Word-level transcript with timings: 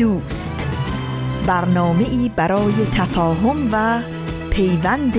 دوست. 0.00 0.52
برنامه 1.46 2.08
ای 2.10 2.30
برای 2.36 2.72
تفاهم 2.94 3.68
و 3.72 4.02
پیوند 4.50 5.14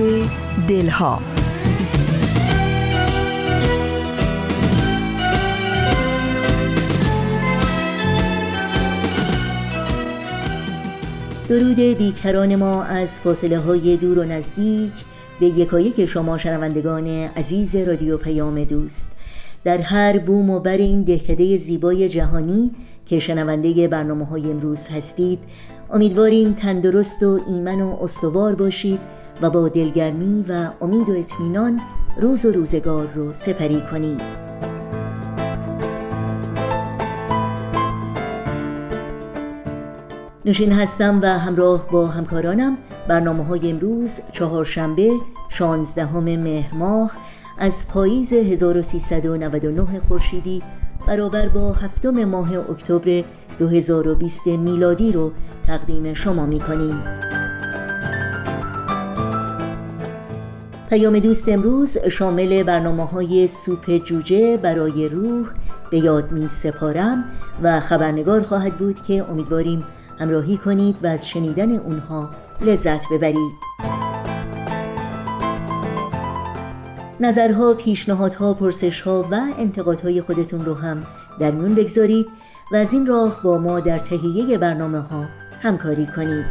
دلها. 0.68 1.22
درود 11.48 11.76
بیکران 11.76 12.56
ما 12.56 12.84
از 12.84 13.08
فاصله 13.08 13.58
های 13.58 13.96
دور 13.96 14.18
و 14.18 14.24
نزدیک 14.24 14.92
به 15.40 15.46
یکایک 15.46 16.06
شما 16.06 16.38
شنوندگان 16.38 17.06
عزیز 17.08 17.76
رادیو 17.76 18.16
پیام 18.16 18.64
دوست. 18.64 19.12
در 19.64 19.78
هر 19.78 20.18
بوم 20.18 20.50
و 20.50 20.60
بر 20.60 20.76
این 20.76 21.02
دهکده 21.02 21.56
زیبای 21.56 22.08
جهانی 22.08 22.70
که 23.12 23.18
شنونده 23.18 23.88
برنامه 23.88 24.24
های 24.24 24.50
امروز 24.50 24.88
هستید 24.88 25.38
امیدواریم 25.90 26.52
تندرست 26.52 27.22
و 27.22 27.40
ایمن 27.48 27.80
و 27.80 27.96
استوار 28.02 28.54
باشید 28.54 29.00
و 29.42 29.50
با 29.50 29.68
دلگرمی 29.68 30.44
و 30.48 30.70
امید 30.80 31.08
و 31.08 31.12
اطمینان 31.12 31.80
روز 32.16 32.44
و 32.44 32.52
روزگار 32.52 33.08
رو 33.14 33.32
سپری 33.32 33.80
کنید. 33.90 34.20
نوشین 40.44 40.72
هستم 40.72 41.20
و 41.22 41.26
همراه 41.26 41.86
با 41.90 42.06
همکارانم 42.06 42.76
برنامه 43.08 43.44
های 43.44 43.70
امروز 43.70 44.20
چهارشنبه 44.32 45.10
16 45.48 46.16
مهر 46.16 46.74
ماه 46.74 47.12
از 47.58 47.88
پاییز 47.88 48.32
1399 48.32 50.00
خورشیدی 50.08 50.62
برابر 51.06 51.48
با 51.48 51.72
هفتم 51.72 52.24
ماه 52.24 52.70
اکتبر 52.70 53.24
2020 53.58 54.46
میلادی 54.46 55.12
رو 55.12 55.32
تقدیم 55.66 56.14
شما 56.14 56.46
می 56.46 56.60
کنیم. 56.60 57.02
پیام 60.88 61.18
دوست 61.18 61.48
امروز 61.48 61.98
شامل 61.98 62.62
برنامه 62.62 63.06
های 63.06 63.48
سوپ 63.48 64.04
جوجه 64.04 64.56
برای 64.56 65.08
روح 65.08 65.46
به 65.90 65.98
یاد 65.98 66.32
می 66.32 66.48
سپارم 66.48 67.24
و 67.62 67.80
خبرنگار 67.80 68.42
خواهد 68.42 68.78
بود 68.78 69.02
که 69.02 69.30
امیدواریم 69.30 69.84
همراهی 70.18 70.56
کنید 70.56 70.96
و 71.02 71.06
از 71.06 71.28
شنیدن 71.28 71.76
اونها 71.76 72.30
لذت 72.60 73.04
ببرید. 73.12 73.52
نظرها، 77.22 77.74
پیشنهادها، 77.74 78.54
پرسشها 78.54 79.28
و 79.30 79.40
انتقادهای 79.58 80.20
خودتون 80.20 80.64
رو 80.64 80.74
هم 80.74 81.02
در 81.40 81.50
میون 81.50 81.74
بگذارید 81.74 82.26
و 82.72 82.76
از 82.76 82.92
این 82.92 83.06
راه 83.06 83.42
با 83.42 83.58
ما 83.58 83.80
در 83.80 83.98
تهیه 83.98 84.58
برنامه 84.58 85.00
ها 85.00 85.26
همکاری 85.62 86.06
کنید. 86.06 86.46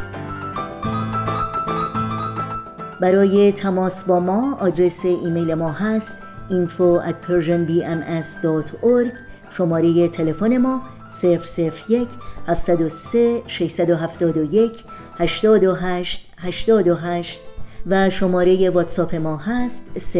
برای 3.01 3.51
تماس 3.51 4.03
با 4.03 4.19
ما 4.19 4.57
آدرس 4.59 5.05
ایمیل 5.05 5.53
ما 5.53 5.71
هست 5.71 6.13
info 6.49 7.01
at 7.09 7.15
persianbms.org 7.27 9.11
شماره 9.51 10.07
تلفن 10.07 10.57
ما 10.57 10.81
001 11.23 12.07
703 12.47 13.43
671 13.47 14.83
828 15.17 16.33
828 16.37 17.50
و 17.87 18.09
شماره 18.09 18.69
واتساپ 18.69 19.15
ما 19.15 19.37
هست 19.37 20.15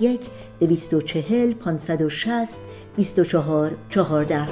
001 0.00 0.20
240 0.60 1.52
560 1.52 2.60
24 2.96 3.72
14 3.88 4.48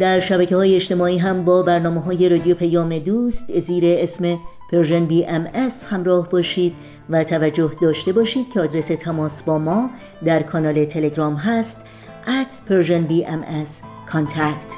در 0.00 0.20
شبکه 0.20 0.56
های 0.56 0.74
اجتماعی 0.76 1.18
هم 1.18 1.44
با 1.44 1.62
برنامه 1.62 2.00
های 2.00 2.28
رادیو 2.28 2.54
پیام 2.54 2.98
دوست 2.98 3.60
زیر 3.60 3.84
اسم 3.86 4.38
Persian 4.72 5.04
BMS 5.04 5.84
همراه 5.84 6.28
باشید 6.28 6.74
و 7.10 7.24
توجه 7.24 7.70
داشته 7.82 8.12
باشید 8.12 8.46
که 8.54 8.60
آدرس 8.60 8.86
تماس 8.86 9.42
با 9.42 9.58
ما 9.58 9.90
در 10.24 10.42
کانال 10.42 10.84
تلگرام 10.84 11.34
هست 11.34 11.84
at 12.26 12.70
Persian 12.70 13.08
BMS 13.10 13.70
contact 14.12 14.72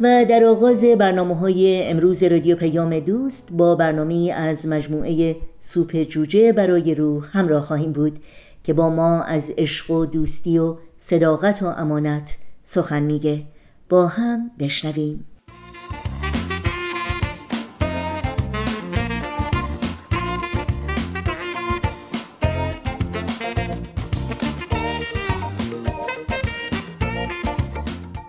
و 0.00 0.24
در 0.30 0.44
آغاز 0.44 0.84
برنامه 0.84 1.36
های 1.38 1.82
امروز 1.90 2.22
رادیو 2.22 2.56
پیام 2.56 2.98
دوست 2.98 3.52
با 3.52 3.74
برنامه 3.74 4.32
از 4.36 4.66
مجموعه 4.66 5.36
سوپ 5.58 6.02
جوجه 6.02 6.52
برای 6.52 6.94
روح 6.94 7.28
همراه 7.32 7.62
خواهیم 7.64 7.92
بود 7.92 8.18
که 8.64 8.72
با 8.72 8.90
ما 8.90 9.22
از 9.22 9.50
عشق 9.58 9.90
و 9.90 10.06
دوستی 10.06 10.58
و 10.58 10.76
صداقت 10.98 11.62
و 11.62 11.66
امانت 11.66 12.36
سخن 12.64 13.02
میگه. 13.02 13.51
با 13.92 14.06
هم 14.06 14.50
بشنویم. 14.58 15.26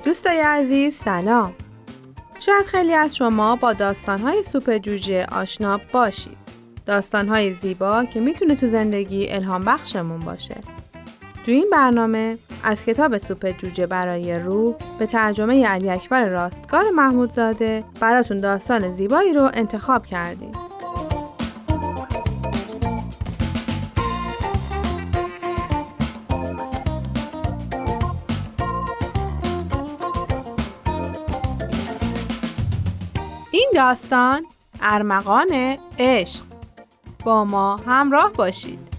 دوستای 0.05 0.39
عزیز 0.39 0.95
سلام. 0.95 1.53
شاید 2.39 2.65
خیلی 2.65 2.93
از 2.93 3.15
شما 3.15 3.55
با 3.55 3.73
داستانهای 3.73 4.43
سوپ 4.43 4.77
جوجه 4.77 5.25
آشنا 5.25 5.79
باشید. 5.91 6.37
داستانهای 6.85 7.53
زیبا 7.53 8.05
که 8.05 8.19
می‌تونه 8.19 8.55
تو 8.55 8.67
زندگی 8.67 9.29
الهام 9.29 9.65
بخشمون 9.65 10.19
باشه. 10.19 10.55
تو 11.45 11.51
این 11.51 11.69
برنامه 11.71 12.37
از 12.63 12.85
کتاب 12.85 13.17
سوپ 13.17 13.57
جوجه 13.57 13.87
برای 13.87 14.39
روح 14.39 14.75
به 14.99 15.05
ترجمه 15.05 15.67
علی 15.67 15.89
اکبر 15.89 16.25
راستگار 16.25 16.89
محمودزاده 16.89 17.83
براتون 17.99 18.39
داستان 18.39 18.91
زیبایی 18.91 19.33
رو 19.33 19.49
انتخاب 19.53 20.05
کردیم. 20.05 20.51
این 33.51 33.69
داستان 33.75 34.45
ارمغان 34.81 35.77
عشق 35.99 36.43
با 37.25 37.45
ما 37.45 37.77
همراه 37.77 38.33
باشید. 38.33 38.92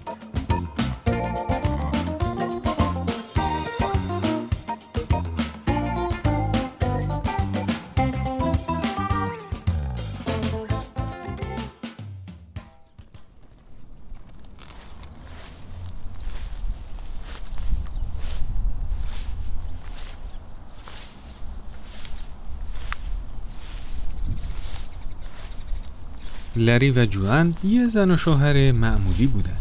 لری 26.57 26.91
و 26.91 27.07
جوان 27.07 27.55
یه 27.65 27.89
زن 27.89 28.11
و 28.11 28.17
شوهر 28.17 28.73
معمولی 28.73 29.27
بودن. 29.27 29.57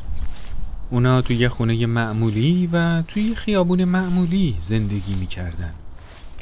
اونا 0.89 1.21
توی 1.21 1.35
یه 1.35 1.49
خونه 1.49 1.85
معمولی 1.85 2.69
و 2.73 3.01
توی 3.01 3.35
خیابون 3.35 3.83
معمولی 3.83 4.55
زندگی 4.59 5.13
می‌کردن. 5.19 5.71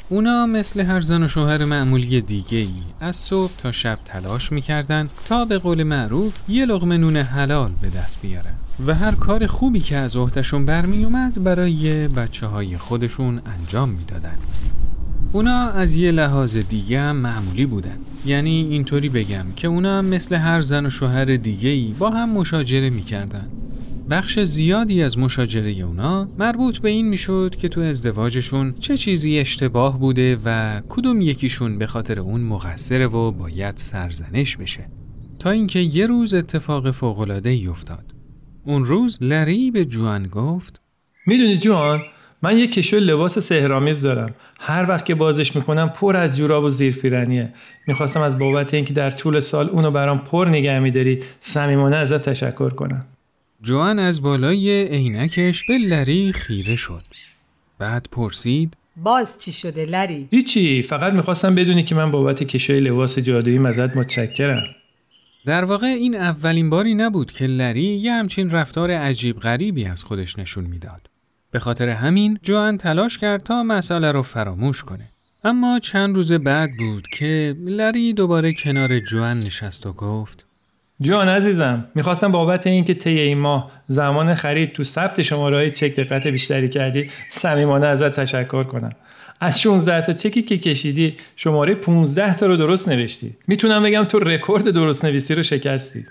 اونا 0.08 0.46
مثل 0.46 0.80
هر 0.80 1.00
زن 1.00 1.22
و 1.22 1.28
شوهر 1.28 1.64
معمولی 1.64 2.20
دیگه 2.20 2.58
ای 2.58 2.72
از 3.00 3.16
صبح 3.16 3.52
تا 3.58 3.72
شب 3.72 3.98
تلاش 4.04 4.52
می‌کردن 4.52 5.08
تا 5.24 5.44
به 5.44 5.58
قول 5.58 5.82
معروف 5.82 6.38
یه 6.48 6.66
لغمه 6.66 6.96
نون 6.96 7.16
حلال 7.16 7.72
به 7.80 7.90
دست 7.90 8.22
بیارن 8.22 8.54
و 8.86 8.94
هر 8.94 9.14
کار 9.14 9.46
خوبی 9.46 9.80
که 9.80 9.96
از 9.96 10.16
عهدهشون 10.16 10.66
برمی 10.66 11.04
اومد 11.04 11.44
برای 11.44 12.08
بچه 12.08 12.46
های 12.46 12.78
خودشون 12.78 13.40
انجام 13.58 13.88
می‌دادن. 13.88 14.36
اونا 15.34 15.70
از 15.70 15.94
یه 15.94 16.10
لحاظ 16.10 16.56
دیگه 16.56 17.12
معمولی 17.12 17.66
بودن. 17.66 17.98
یعنی 18.26 18.68
اینطوری 18.70 19.08
بگم 19.08 19.44
که 19.56 19.68
اونا 19.68 19.98
هم 19.98 20.04
مثل 20.04 20.34
هر 20.34 20.60
زن 20.60 20.86
و 20.86 20.90
شوهر 20.90 21.24
دیگه 21.24 21.68
ای 21.68 21.94
با 21.98 22.10
هم 22.10 22.30
مشاجره 22.30 22.90
می‌کردن. 22.90 23.48
بخش 24.10 24.40
زیادی 24.40 25.02
از 25.02 25.18
مشاجره 25.18 25.70
اونا 25.70 26.28
مربوط 26.38 26.78
به 26.78 26.88
این 26.88 27.08
می‌شد 27.08 27.54
که 27.58 27.68
تو 27.68 27.80
ازدواجشون 27.80 28.74
چه 28.80 28.96
چیزی 28.96 29.38
اشتباه 29.38 29.98
بوده 29.98 30.38
و 30.44 30.80
کدوم 30.88 31.20
یکیشون 31.20 31.78
به 31.78 31.86
خاطر 31.86 32.20
اون 32.20 32.40
مقصره 32.40 33.06
و 33.06 33.30
باید 33.30 33.74
سرزنش 33.76 34.56
بشه. 34.56 34.86
تا 35.38 35.50
اینکه 35.50 35.78
یه 35.78 36.06
روز 36.06 36.34
اتفاق 36.34 36.90
فوق‌العاده 36.90 37.50
ای 37.50 37.66
افتاد. 37.66 38.04
اون 38.64 38.84
روز 38.84 39.18
لری 39.20 39.70
به 39.70 39.84
جوان 39.84 40.26
گفت 40.26 40.80
می‌دونی 41.26 41.58
جوان 41.58 42.00
من 42.42 42.58
یه 42.58 42.66
کشو 42.66 42.96
لباس 42.96 43.38
سهرامیز 43.38 44.02
دارم. 44.02 44.34
هر 44.60 44.86
وقت 44.88 45.04
که 45.04 45.14
بازش 45.14 45.56
می‌کنم 45.56 45.88
پر 45.88 46.16
از 46.16 46.36
جوراب 46.36 46.64
و 46.64 46.70
زیرپیرنیه 46.70 47.52
می‌خواستم 47.86 48.20
از 48.20 48.38
بابت 48.38 48.74
اینکه 48.74 48.94
در 48.94 49.10
طول 49.10 49.40
سال 49.40 49.68
اونو 49.68 49.90
برام 49.90 50.18
پر 50.18 50.48
نگه 50.48 50.78
میداری 50.78 51.20
صمیمانه 51.40 51.96
ازت 51.96 52.22
تشکر 52.22 52.70
کنم. 52.70 53.04
جوان 53.62 53.98
از 53.98 54.22
بالای 54.22 54.84
عینکش 54.84 55.64
به 55.64 55.78
لری 55.78 56.32
خیره 56.32 56.76
شد. 56.76 57.02
بعد 57.78 58.06
پرسید 58.12 58.76
باز 58.96 59.38
چی 59.44 59.52
شده 59.52 59.86
لری؟ 59.86 60.28
هیچی 60.30 60.82
فقط 60.82 61.12
می‌خواستم 61.12 61.54
بدونی 61.54 61.82
که 61.82 61.94
من 61.94 62.10
بابت 62.10 62.42
کشوی 62.42 62.80
لباس 62.80 63.18
جادویی 63.18 63.66
ازت 63.66 63.96
متشکرم. 63.96 64.64
در 65.46 65.64
واقع 65.64 65.86
این 65.86 66.14
اولین 66.14 66.70
باری 66.70 66.94
نبود 66.94 67.32
که 67.32 67.46
لری 67.46 67.82
یه 67.82 68.12
همچین 68.12 68.50
رفتار 68.50 68.90
عجیب 68.90 69.40
غریبی 69.40 69.84
از 69.84 70.04
خودش 70.04 70.38
نشون 70.38 70.64
می‌داد. 70.64 71.11
به 71.52 71.58
خاطر 71.58 71.88
همین 71.88 72.38
جوان 72.42 72.78
تلاش 72.78 73.18
کرد 73.18 73.42
تا 73.42 73.62
مسئله 73.62 74.12
رو 74.12 74.22
فراموش 74.22 74.84
کنه. 74.84 75.08
اما 75.44 75.78
چند 75.78 76.16
روز 76.16 76.32
بعد 76.32 76.70
بود 76.78 77.08
که 77.08 77.56
لری 77.64 78.12
دوباره 78.12 78.52
کنار 78.52 78.98
جوان 78.98 79.40
نشست 79.40 79.86
و 79.86 79.92
گفت 79.92 80.46
جوان 81.00 81.28
عزیزم 81.28 81.84
می‌خواستم 81.94 82.32
بابت 82.32 82.66
اینکه 82.66 82.94
طی 82.94 83.20
این 83.20 83.38
ماه 83.38 83.70
زمان 83.88 84.34
خرید 84.34 84.72
تو 84.72 84.84
ثبت 84.84 85.22
شماره 85.22 85.70
چک 85.70 85.96
دقت 85.96 86.26
بیشتری 86.26 86.68
کردی 86.68 87.10
صمیمانه 87.28 87.86
ازت 87.86 88.14
تشکر 88.20 88.64
کنم. 88.64 88.92
از 89.40 89.60
16 89.60 90.00
تا 90.00 90.12
چکی 90.12 90.42
که 90.42 90.58
کشیدی 90.58 91.16
شماره 91.36 91.74
15 91.74 92.34
تا 92.34 92.46
رو 92.46 92.56
درست 92.56 92.88
نوشتی. 92.88 93.36
می‌تونم 93.46 93.82
بگم 93.82 94.04
تو 94.04 94.18
رکورد 94.18 94.70
درست 94.70 95.04
نویسی 95.04 95.34
رو 95.34 95.42
شکستی. 95.42 96.06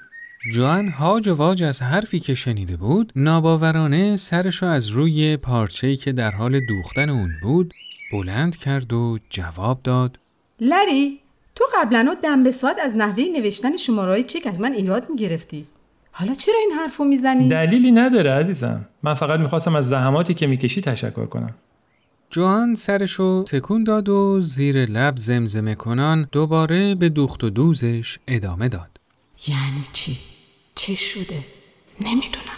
جوان 0.50 0.88
هاج 0.88 1.28
و 1.28 1.36
واج 1.36 1.64
از 1.64 1.82
حرفی 1.82 2.20
که 2.20 2.36
شنیده 2.36 2.78
بود 2.78 3.12
ناباورانه 3.16 4.16
سرشو 4.16 4.66
از 4.66 4.88
روی 4.88 5.38
پارچه‌ای 5.38 5.98
که 5.98 6.12
در 6.12 6.32
حال 6.32 6.60
دوختن 6.66 7.10
اون 7.10 7.32
بود 7.42 7.74
بلند 8.12 8.56
کرد 8.56 8.94
و 8.94 9.18
جواب 9.30 9.80
داد. 9.84 10.20
لری 10.60 11.20
تو 11.56 11.64
قبلا 11.76 12.16
دم 12.24 12.44
به 12.44 12.52
ساعت 12.52 12.80
از 12.84 12.96
نحوه 12.96 13.24
نوشتن 13.24 13.78
شمارهای 13.78 14.24
چک 14.24 14.48
از 14.48 14.60
من 14.60 14.74
ایراد 14.74 15.10
می‌گرفتی. 15.10 15.66
حالا 16.12 16.34
چرا 16.34 16.56
این 16.60 16.80
حرفو 16.80 17.04
می‌زنی؟ 17.04 17.48
دلیلی 17.48 17.92
نداره 17.92 18.32
عزیزم. 18.32 18.86
من 19.04 19.14
فقط 19.14 19.40
می‌خواستم 19.40 19.76
از 19.76 19.88
زحماتی 19.88 20.34
که 20.34 20.48
می‌کشی 20.48 20.82
تشکر 20.82 21.26
کنم. 21.26 21.56
جوان 22.30 22.76
سرشو 22.76 23.44
تکون 23.44 23.84
داد 23.84 24.10
و 24.10 24.42
زیر 24.42 24.86
لب 24.86 25.18
زمزمه 25.18 25.76
کنان 25.76 26.28
دوباره 26.32 26.96
به 26.96 27.10
دوخت 27.10 27.44
و 27.44 27.50
دوزش 27.50 28.20
ادامه 28.28 28.70
داد. 28.70 28.90
یعنی 29.48 29.82
چی؟ 29.94 30.31
چه 30.76 30.96
شده؟ 30.96 31.44
نمی‌دونم 32.02 32.52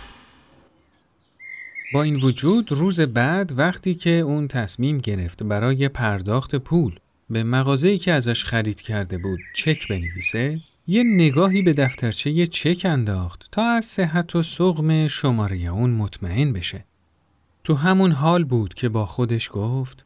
با 1.94 2.04
این 2.04 2.16
وجود 2.16 2.72
روز 2.72 3.00
بعد 3.00 3.60
وقتی 3.60 3.96
که 3.96 4.10
اون 4.10 4.48
تصمیم 4.48 4.98
گرفت 4.98 5.44
برای 5.44 5.90
پرداخت 5.90 6.56
پول 6.56 7.00
به 7.30 7.44
مغازه‌ای 7.44 7.98
که 7.98 8.14
ازش 8.14 8.46
خرید 8.46 8.82
کرده 8.82 9.18
بود 9.18 9.40
چک 9.54 9.88
بنویسه 9.88 10.60
یه 10.88 11.04
نگاهی 11.04 11.62
به 11.62 11.74
دفترچه 11.74 12.32
یه 12.32 12.48
چک 12.48 12.82
انداخت 12.86 13.48
تا 13.52 13.66
از 13.66 13.86
صحت 13.86 14.36
و 14.36 14.44
سقم 14.44 15.08
شماره 15.08 15.58
اون 15.58 15.90
مطمئن 15.90 16.54
بشه 16.54 16.86
تو 17.64 17.76
همون 17.76 18.12
حال 18.12 18.44
بود 18.44 18.74
که 18.74 18.90
با 18.90 19.06
خودش 19.06 19.50
گفت 19.54 20.06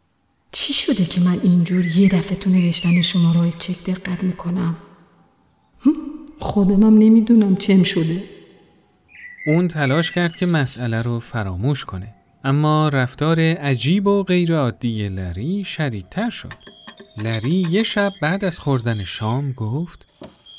چی 0.51 0.74
شده 0.74 1.06
که 1.06 1.21
من 1.21 1.39
اینجور 1.44 1.86
یه 1.86 2.09
دفعه 2.09 2.38
تو 2.38 2.50
نوشتن 2.50 3.01
شماره 3.01 3.51
چک 3.51 3.83
دقت 3.83 4.24
می‌کنم؟ 4.24 4.75
خودمم 6.39 6.98
نمی‌دونم 6.98 7.56
چم 7.56 7.84
شده. 7.84 8.24
اون 9.48 9.68
تلاش 9.68 10.12
کرد 10.12 10.36
که 10.36 10.45
مسئله 10.45 11.01
رو 11.01 11.19
فراموش 11.19 11.86
کنه. 11.86 12.13
اما 12.44 12.89
رفتار 12.89 13.39
عجیب 13.39 14.07
و 14.07 14.24
غیرعادی 14.24 15.07
لری 15.07 15.63
شدیدتر 15.63 16.30
شد. 16.30 16.54
لری 17.24 17.68
یه 17.69 17.84
شب 17.84 18.12
بعد 18.22 18.45
از 18.45 18.60
خوردن 18.60 19.04
شام 19.04 19.51
گفت 19.51 20.06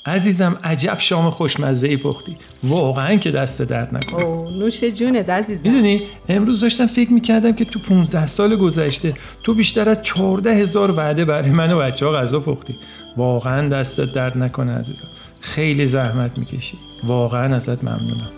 عزیزم 0.06 0.58
عجب 0.64 0.98
شام 0.98 1.30
خوشمزه 1.30 1.88
ای 1.88 1.96
پختی. 1.96 2.36
واقعا 2.64 3.16
که 3.16 3.30
دست 3.30 3.62
درد 3.62 3.96
نکنه. 3.96 4.24
اوه 4.24 4.58
نوش 4.58 4.84
جونت 4.84 5.30
عزیزم. 5.30 5.70
می‌دونی 5.70 6.02
امروز 6.28 6.60
داشتم 6.60 6.86
فکر 6.86 7.12
می‌کردم 7.12 7.52
که 7.52 7.64
تو 7.64 7.78
15 7.78 8.26
سال 8.26 8.56
گذشته 8.56 9.14
تو 9.42 9.54
بیشتر 9.54 9.88
از 9.88 10.02
14 10.02 10.54
هزار 10.54 10.90
وعده 10.90 11.24
برای 11.24 11.50
من 11.50 11.72
و 11.72 11.78
بچه 11.78 12.06
ها 12.06 12.12
غذا 12.12 12.40
پختی. 12.40 12.76
واقعا 13.16 13.68
دستت 13.68 14.12
درد 14.12 14.38
نکنه 14.38 14.72
عزیزم. 14.72 15.08
خیلی 15.40 15.88
زحمت 15.88 16.38
می‌کشی. 16.38 16.78
واقعا 17.04 17.56
ازت 17.56 17.84
ممنونم. 17.84 18.30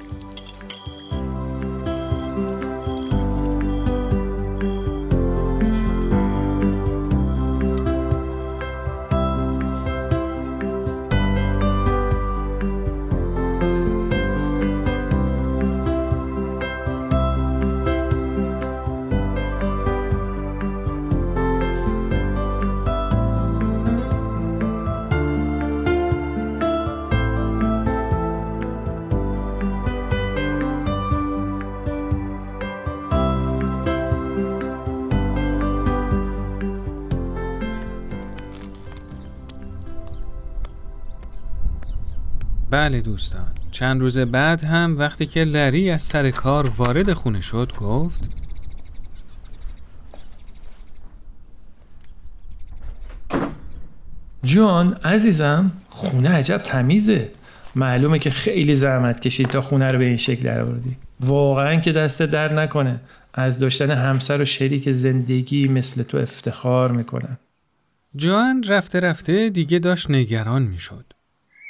بله 42.81 43.01
دوستان. 43.01 43.47
چند 43.71 44.01
روز 44.01 44.19
بعد 44.19 44.65
هم 44.65 44.99
وقتی 44.99 45.27
که 45.27 45.45
لری 45.45 45.91
از 45.91 46.03
سر 46.03 46.31
کار 46.31 46.71
وارد 46.71 47.13
خونه 47.13 47.41
شد 47.41 47.73
گفت 47.81 48.31
جان 54.45 54.93
عزیزم 54.93 55.73
خونه 55.89 56.29
عجب 56.29 56.59
تمیزه. 56.59 57.29
معلومه 57.77 58.19
که 58.19 58.31
خیلی 58.31 58.75
زحمت 58.75 59.21
کشید 59.21 59.47
تا 59.47 59.61
خونه 59.61 59.93
رو 59.93 59.99
به 59.99 60.05
این 60.05 60.17
شکل 60.17 60.43
درآوردی 60.43 60.97
واقعا 61.21 61.77
که 61.77 61.93
دست 61.93 62.23
در 62.23 62.53
نکنه. 62.53 63.01
از 63.35 63.59
داشتن 63.59 63.91
همسر 63.91 64.41
و 64.41 64.45
شریک 64.45 64.93
زندگی 64.93 65.69
مثل 65.69 66.03
تو 66.03 66.17
افتخار 66.19 66.93
می‌کنن 66.93 67.39
جوان 68.17 68.63
رفته 68.63 69.01
رفته 69.01 69.51
دیگه 69.51 69.79
داشت 69.79 70.11
نگران 70.11 70.63
می‌شد. 70.63 71.05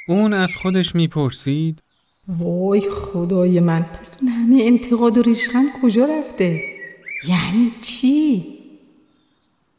اون 0.07 0.33
از 0.33 0.55
خودش 0.55 0.95
می‌پرسید 0.95 1.83
وای 2.27 2.89
خدای 2.89 3.59
من 3.59 3.83
پس 3.83 4.17
اون 4.21 4.31
همه 4.31 4.59
انتقاد 4.61 5.17
و 5.17 5.21
ریشخند 5.21 5.67
کجا 5.83 6.05
رفته؟ 6.05 6.61
یعنی 7.27 7.71
چی؟ 7.81 8.45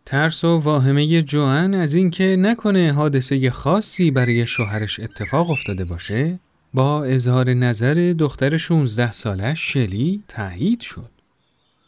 ترس 0.07 0.45
و 0.45 0.59
واهمه 0.59 1.23
جوان 1.23 1.75
از 1.75 1.95
اینکه 1.95 2.37
نکنه 2.39 2.93
حادثه 2.93 3.51
خاصی 3.51 4.11
برای 4.11 4.47
شوهرش 4.47 5.01
اتفاق 5.01 5.51
افتاده 5.51 5.85
باشه 5.85 6.39
با 6.75 7.05
اظهار 7.05 7.53
نظر 7.53 8.15
دختر 8.19 8.57
16 8.57 9.13
سالش 9.13 9.73
شلی 9.73 10.25
تایید 10.29 10.81
شد. 10.81 11.11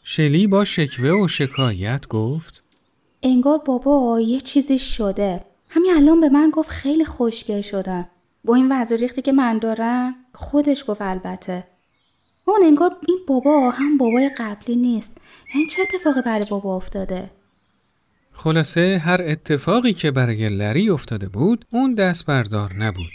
شلی 0.03 0.47
با 0.47 0.63
شکوه 0.63 1.09
و 1.09 1.27
شکایت 1.27 2.07
گفت 2.07 2.63
انگار 3.23 3.57
بابا 3.57 4.19
یه 4.21 4.39
چیزی 4.39 4.79
شده 4.79 5.45
همین 5.69 5.91
الان 5.95 6.21
به 6.21 6.29
من 6.29 6.49
گفت 6.53 6.69
خیلی 6.69 7.05
خوشگل 7.05 7.61
شدم 7.61 8.07
با 8.45 8.55
این 8.55 8.71
وضع 8.71 9.07
که 9.07 9.31
من 9.31 9.57
دارم؟ 9.57 10.15
خودش 10.33 10.83
گفت 10.87 11.01
البته. 11.01 11.63
اون 12.45 12.59
انگار 12.63 12.91
این 13.07 13.17
بابا 13.27 13.69
هم 13.69 13.97
بابای 13.97 14.31
قبلی 14.37 14.75
نیست. 14.75 15.17
یعنی 15.55 15.67
چه 15.67 15.81
اتفاقی 15.81 16.21
برای 16.21 16.45
بابا 16.49 16.75
افتاده؟ 16.75 17.31
خلاصه 18.33 19.01
هر 19.05 19.21
اتفاقی 19.21 19.93
که 19.93 20.11
برای 20.11 20.49
لری 20.49 20.89
افتاده 20.89 21.29
بود 21.29 21.65
اون 21.71 21.93
دست 21.93 22.25
بردار 22.25 22.73
نبود. 22.73 23.11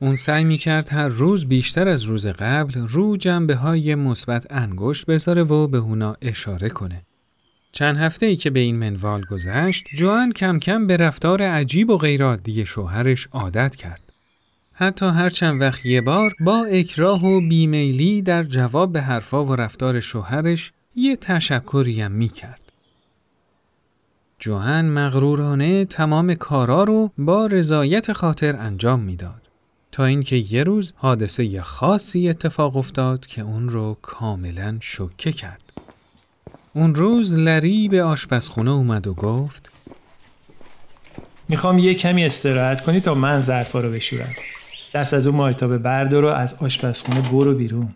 اون 0.00 0.16
سعی 0.16 0.44
می 0.44 0.58
کرد 0.58 0.92
هر 0.92 1.08
روز 1.08 1.46
بیشتر 1.46 1.88
از 1.88 2.02
روز 2.02 2.26
قبل 2.26 2.86
رو 2.88 3.16
جنبه 3.16 3.54
های 3.54 3.94
مثبت 3.94 4.46
انگشت 4.50 5.06
بذاره 5.06 5.42
و 5.42 5.66
به 5.66 5.78
اونا 5.78 6.16
اشاره 6.22 6.68
کنه. 6.68 7.02
چند 7.72 7.96
هفته 7.96 8.26
ای 8.26 8.36
که 8.36 8.50
به 8.50 8.60
این 8.60 8.76
منوال 8.76 9.24
گذشت، 9.30 9.86
جوان 9.94 10.32
کم 10.32 10.58
کم 10.58 10.86
به 10.86 10.96
رفتار 10.96 11.42
عجیب 11.42 11.90
و 11.90 11.96
غیرعادی 11.96 12.66
شوهرش 12.66 13.28
عادت 13.32 13.76
کرد. 13.76 14.07
حتی 14.80 15.06
هر 15.06 15.30
چند 15.30 15.60
وقت 15.60 15.86
یه 15.86 16.00
بار 16.00 16.34
با 16.40 16.64
اکراه 16.64 17.24
و 17.24 17.40
بیمیلی 17.48 18.22
در 18.22 18.44
جواب 18.44 18.92
به 18.92 19.00
حرفا 19.00 19.44
و 19.44 19.56
رفتار 19.56 20.00
شوهرش 20.00 20.72
یه 20.96 21.16
تشکری 21.16 22.00
هم 22.02 22.12
می 22.12 22.28
کرد. 22.28 22.72
جوهن 24.38 24.84
مغرورانه 24.84 25.84
تمام 25.84 26.34
کارا 26.34 26.84
رو 26.84 27.10
با 27.18 27.46
رضایت 27.46 28.12
خاطر 28.12 28.56
انجام 28.56 29.00
می‌داد. 29.00 29.42
تا 29.92 30.04
اینکه 30.04 30.36
یه 30.36 30.62
روز 30.62 30.92
حادثه 30.96 31.62
خاصی 31.62 32.28
اتفاق 32.28 32.76
افتاد 32.76 33.26
که 33.26 33.42
اون 33.42 33.68
رو 33.68 33.96
کاملا 34.02 34.76
شوکه 34.80 35.32
کرد. 35.32 35.72
اون 36.74 36.94
روز 36.94 37.34
لری 37.34 37.88
به 37.88 38.02
آشپزخونه 38.02 38.70
اومد 38.70 39.06
و 39.06 39.14
گفت 39.14 39.70
می‌خوام 41.48 41.78
یه 41.78 41.94
کمی 41.94 42.24
استراحت 42.24 42.80
کنی 42.84 43.00
تا 43.00 43.14
من 43.14 43.40
ظرفا 43.40 43.80
رو 43.80 43.90
بشورم. 43.90 44.34
دست 44.94 45.14
از 45.14 45.26
اون 45.26 45.36
مایتابه 45.36 45.78
بردار 45.78 46.24
و 46.24 46.28
از 46.28 46.54
آشپزخونه 46.54 47.20
برو 47.20 47.54
بیرون. 47.54 47.88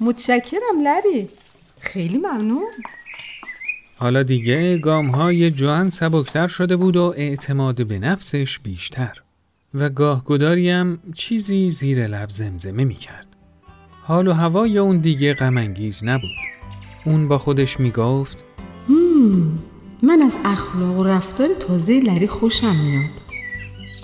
متشکرم 0.00 0.82
لری. 0.82 1.28
خیلی 1.80 2.18
ممنون. 2.18 2.72
حالا 3.96 4.22
دیگه 4.22 4.78
گام 4.78 5.06
های 5.06 5.50
جوان 5.50 5.90
سبکتر 5.90 6.48
شده 6.48 6.76
بود 6.76 6.96
و 6.96 7.14
اعتماد 7.16 7.86
به 7.86 7.98
نفسش 7.98 8.58
بیشتر. 8.58 9.22
و 9.74 9.88
گاه 9.88 10.24
گداریم 10.24 10.98
چیزی 11.14 11.70
زیر 11.70 12.06
لب 12.06 12.30
زمزمه 12.30 12.84
می 12.84 12.94
کرد. 12.94 13.26
حال 14.02 14.28
و 14.28 14.32
هوای 14.32 14.78
اون 14.78 14.98
دیگه 14.98 15.34
غمانگیز 15.34 16.04
نبود. 16.04 16.30
اون 17.04 17.28
با 17.28 17.38
خودش 17.38 17.80
می 17.80 17.90
گفت 17.90 18.44
من 20.02 20.22
از 20.22 20.38
اخلاق 20.44 20.98
و 20.98 21.04
رفتار 21.04 21.48
تازه 21.54 22.00
لری 22.00 22.26
خوشم 22.26 22.76
میاد. 22.76 23.25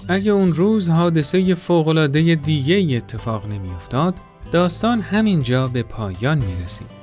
اگه 0.09 0.33
اون 0.33 0.55
روز 0.55 0.89
حادثه 0.89 1.55
فوقلاده 1.55 2.35
دیگه 2.35 2.97
اتفاق 2.97 3.47
نمی 3.47 3.71
افتاد، 3.71 4.15
داستان 4.53 5.01
همینجا 5.01 5.69
به 5.69 5.83
پایان 5.83 6.39
می 6.39 6.65
رسید. 6.65 7.03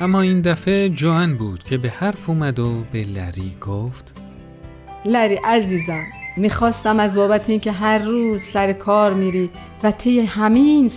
اما 0.00 0.20
این 0.20 0.40
دفعه 0.40 0.88
جوان 0.88 1.34
بود 1.34 1.64
که 1.64 1.78
به 1.78 1.90
حرف 1.90 2.28
اومد 2.28 2.58
و 2.58 2.84
به 2.92 3.04
لری 3.04 3.56
گفت 3.60 4.20
لری 5.04 5.34
عزیزم 5.44 6.04
می‌خواستم 6.36 7.00
از 7.00 7.16
بابت 7.16 7.50
اینکه 7.50 7.72
هر 7.72 7.98
روز 7.98 8.42
سر 8.42 8.72
کار 8.72 9.14
میری 9.14 9.50
و 9.82 9.90
طی 9.90 10.20
همه 10.20 10.58
این 10.58 10.90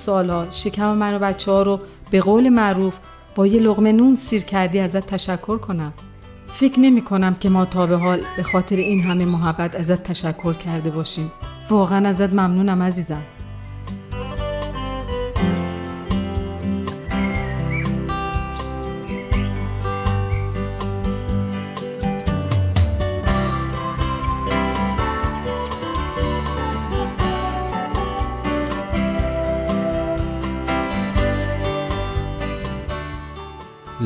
شکم 0.51 0.97
من 0.97 1.15
و 1.15 1.19
بچه 1.19 1.51
ها 1.51 1.63
رو 1.63 1.79
به 2.11 2.21
قول 2.21 2.49
معروف 2.49 2.93
با 3.35 3.47
یه 3.47 3.61
لغمه 3.61 3.91
نون 3.91 4.15
سیر 4.15 4.43
کردی 4.43 4.79
ازت 4.79 5.07
تشکر 5.07 5.57
کنم 5.57 5.93
فکر 6.47 6.79
نمی 6.79 7.01
کنم 7.01 7.35
که 7.35 7.49
ما 7.49 7.65
تا 7.65 7.87
به 7.87 7.95
حال 7.95 8.21
به 8.37 8.43
خاطر 8.43 8.75
این 8.75 9.03
همه 9.03 9.25
محبت 9.25 9.75
ازت 9.75 10.03
تشکر 10.03 10.53
کرده 10.53 10.89
باشیم. 10.89 11.31
واقعا 11.69 12.07
ازت 12.09 12.33
ممنونم 12.33 12.83
عزیزم. 12.83 13.21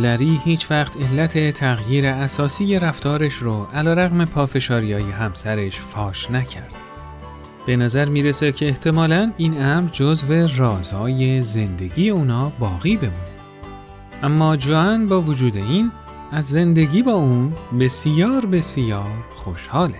لری 0.01 0.41
هیچ 0.43 0.71
وقت 0.71 0.93
علت 1.01 1.51
تغییر 1.51 2.05
اساسی 2.05 2.79
رفتارش 2.79 3.33
رو 3.33 3.67
علا 3.73 3.93
رغم 3.93 4.25
پافشاری 4.25 4.93
های 4.93 5.11
همسرش 5.11 5.79
فاش 5.79 6.31
نکرد. 6.31 6.75
به 7.65 7.75
نظر 7.75 8.05
می‌رسه 8.05 8.51
که 8.51 8.67
احتمالا 8.67 9.31
این 9.37 9.63
امر 9.63 9.89
جزو 9.91 10.47
رازهای 10.57 11.41
زندگی 11.41 12.09
اونا 12.09 12.51
باقی 12.59 12.97
بمونه. 12.97 13.15
اما 14.23 14.57
جوان 14.57 15.07
با 15.07 15.21
وجود 15.21 15.57
این 15.57 15.91
از 16.31 16.45
زندگی 16.45 17.01
با 17.01 17.11
اون 17.11 17.53
بسیار 17.79 18.45
بسیار 18.45 19.11
خوشحاله. 19.35 19.99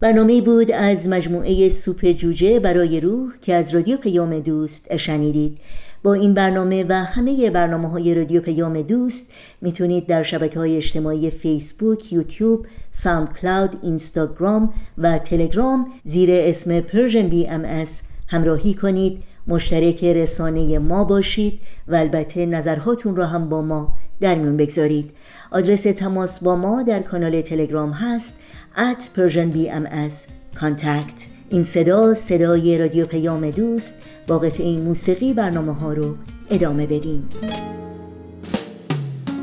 برنامه 0.00 0.40
بود 0.40 0.70
از 0.70 1.08
مجموعه 1.08 1.68
سوپ 1.68 2.06
جوجه 2.10 2.60
برای 2.60 3.00
روح 3.00 3.32
که 3.40 3.54
از 3.54 3.74
رادیو 3.74 3.96
پیام 3.96 4.38
دوست 4.38 4.96
شنیدید. 4.96 5.58
با 6.02 6.14
این 6.14 6.34
برنامه 6.34 6.84
و 6.88 6.92
همه 6.92 7.50
برنامه 7.50 7.88
های 7.88 8.14
رادیو 8.14 8.40
پیام 8.40 8.82
دوست 8.82 9.32
می‌تونید 9.60 10.06
در 10.06 10.22
شبکه 10.22 10.58
های 10.58 10.76
اجتماعی 10.76 11.30
فیسبوک، 11.30 12.12
یوتیوب، 12.12 12.66
SoundCloud، 12.92 13.78
اینستاگرام 13.82 14.72
و 14.98 15.18
تلگرام 15.18 15.86
زیر 16.04 16.30
اسم 16.32 16.80
Persian 16.80 17.28
BMS 17.28 18.02
همراهی 18.28 18.74
کنید. 18.74 19.22
مشترک 19.46 20.04
رسانه 20.04 20.78
ما 20.78 21.04
باشید 21.04 21.60
و 21.88 21.94
البته 21.94 22.46
نظرهاتون 22.46 23.16
را 23.16 23.26
هم 23.26 23.48
با 23.48 23.62
ما 23.62 23.94
در 24.20 24.34
میون 24.34 24.56
بگذارید. 24.56 25.10
آدرس 25.50 25.82
تماس 25.82 26.40
با 26.40 26.56
ما 26.56 26.82
در 26.82 27.00
کانال 27.00 27.40
تلگرام 27.40 27.90
هست 27.90 28.34
at 28.76 29.18
Persian 29.18 29.54
BMS 29.54 30.14
contact. 30.60 31.20
این 31.50 31.64
صدا 31.64 32.14
صدای 32.14 32.78
رادیو 32.78 33.06
پیام 33.06 33.50
دوست. 33.50 33.94
با 34.26 34.42
این 34.58 34.82
موسیقی 34.82 35.32
برنامه 35.34 35.74
ها 35.74 35.92
رو 35.92 36.16
ادامه 36.50 36.86
بدیم 36.86 37.28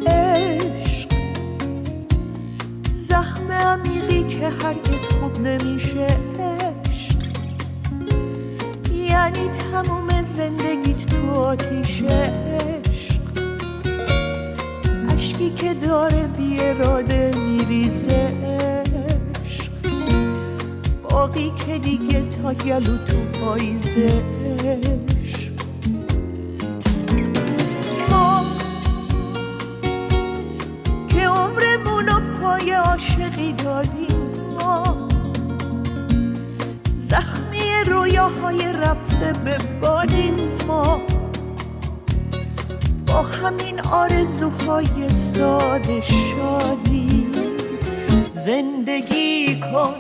عشق. 0.08 1.10
زخم 3.10 3.52
عمیقی 3.52 4.24
که 4.24 4.48
هرگز 4.48 5.06
خوب 5.20 5.48
نمیشه. 5.48 6.08
عشق. 6.40 7.18
یعنی 8.94 9.48
تموم 9.72 10.22
زندگیت 10.22 11.06
تو 11.06 11.32
آتیشه. 11.32 12.34
عشقی 15.38 15.50
که 15.50 15.74
داره 15.74 16.28
بی 16.28 16.60
اراده 16.60 17.32
میریزه 17.38 18.34
باقی 21.04 21.52
که 21.66 21.78
دیگه 21.78 22.24
تا 22.30 22.54
گلو 22.54 22.98
تو 22.98 23.18
پاییزش 23.40 24.22
ما 28.10 28.46
که 31.10 32.76
عاشقی 32.78 33.54
دادیم 33.54 34.18
ما 34.60 35.08
زخمی 36.94 37.84
رویا 37.88 38.28
های 38.28 38.74
رفته 38.74 39.34
به 39.46 39.58
بادین 39.82 40.36
ما 40.68 41.02
همین 43.22 43.80
آرزوهای 43.80 45.10
ساده 45.10 46.02
شادی. 46.02 47.28
زندگی 48.32 49.60
کن 49.60 49.94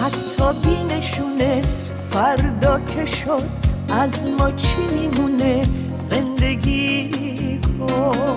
حتی 0.00 0.68
بینشونه 0.68 1.62
فردا 2.10 2.78
که 2.78 3.06
شد 3.06 3.48
از 3.88 4.26
ما 4.38 4.50
چی 4.50 4.76
میمونه؟ 4.94 5.62
زندگی 6.10 7.60
کن. 7.78 8.36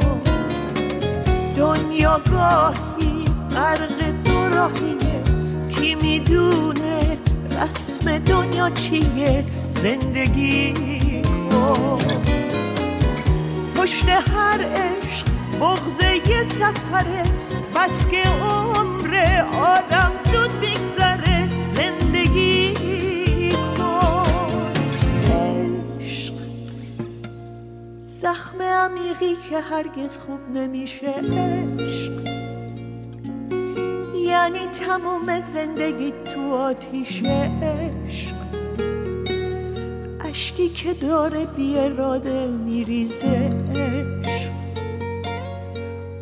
دنیا 1.58 2.22
گاهی 2.32 3.26
غرق 3.52 4.12
دو 4.26 4.56
راهیه. 4.56 5.24
کی 5.76 5.96
می‌دونه 5.96 7.18
رسم 7.52 8.18
دنیا 8.18 8.70
چیه؟ 8.70 9.46
زندگی 9.84 10.74
کن. 11.52 12.33
پشت 13.84 14.10
هر 14.10 14.62
عشق 14.64 15.28
بغزه 15.62 16.16
یه 16.16 16.44
سفره. 16.44 17.24
بس 17.76 18.08
که 18.12 18.24
عمر 18.30 19.44
آدم 19.52 20.12
زود 20.32 20.52
میگذره. 20.60 21.50
زندگی 21.74 22.74
کن. 23.78 24.72
عشق. 26.00 26.34
زخم 28.22 28.62
عمیقی 28.62 29.36
که 29.50 29.60
هرگز 29.60 30.18
خوب 30.18 30.58
نمیشه. 30.58 31.14
عشق. 31.80 32.28
یعنی 34.16 34.60
تموم 34.60 35.40
زندگی 35.40 36.14
تو 36.26 36.54
آتیش 36.54 37.24
عشق. 37.24 38.33
اشکی 40.54 40.70
که 40.70 40.94
داره 40.94 41.46
بی 41.46 41.80
اراده 41.80 42.48
میریزه. 42.48 43.52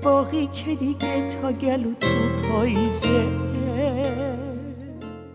باقی 0.02 0.48
که 0.48 0.76
دیگه 0.76 1.30
تا 1.42 1.52
گلو 1.52 1.94
تو 2.00 2.08
پاییزه. 2.52 3.24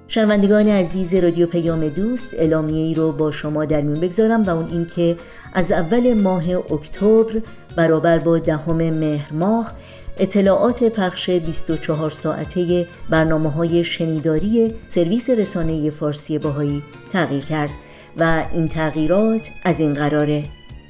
شنوندگان 0.09 0.69
عزیز 0.69 1.15
رادیو 1.15 1.47
پیام 1.47 1.89
دوست 1.89 2.35
اعلامیه 2.35 2.87
ای 2.87 2.95
رو 2.95 3.13
با 3.13 3.31
شما 3.31 3.65
در 3.65 3.81
میون 3.81 4.01
بگذارم 4.01 4.43
و 4.43 4.51
اون 4.51 4.69
اینکه 4.71 5.17
از 5.55 5.73
اول 5.73 6.15
ماه 6.15 6.45
اکتبر 6.73 7.41
برابر 7.77 8.19
با 8.19 8.39
دهم 8.39 8.77
مهر 8.77 9.33
ماه 9.33 9.73
اطلاعات 10.19 10.85
پخش 10.85 11.31
24 11.31 12.11
ساعته 12.11 12.87
برنامه 13.11 13.51
های 13.51 13.85
شنیداری 13.85 14.75
سرویس 14.89 15.31
رسانه 15.31 15.91
فارسی 15.91 16.39
بهائی 16.39 16.83
تغییر 17.13 17.45
کرد. 17.45 17.71
و 18.17 18.45
این 18.53 18.69
تغییرات 18.69 19.51
از 19.65 19.81
این 19.81 19.95
قراره 19.95 20.45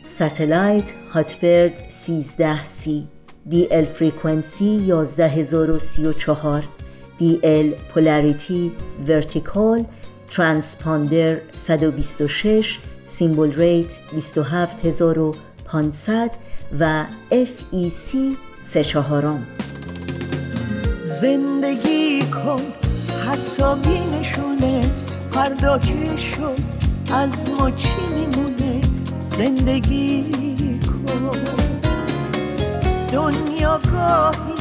satellite 0.09 0.93
Hotbird 1.13 1.73
13C 2.07 2.89
DL 3.51 3.85
frequency 3.85 4.87
11034 4.87 6.63
DL 7.21 7.67
polarity 7.95 8.73
vertical 9.09 9.85
transponder 10.31 11.37
126 11.61 12.79
سیمبل 13.09 13.53
ریت 13.53 13.93
27500 14.13 16.31
و 16.81 17.05
FEC 17.31 18.17
سه 18.67 18.85
چهارم. 18.85 19.47
زندگی 21.03 22.21
کن 22.21 22.61
حتی 23.27 23.77
بینشونه 23.89 24.95
فردا 25.31 25.79
که 25.79 26.17
شد 26.17 26.76
از 27.13 27.51
ما 27.51 27.71
چی 27.71 27.95
میمونه 28.15 28.81
زندگی 29.39 30.25
کن. 30.87 31.31
دنیا 33.13 33.81
گاهی 33.93 34.55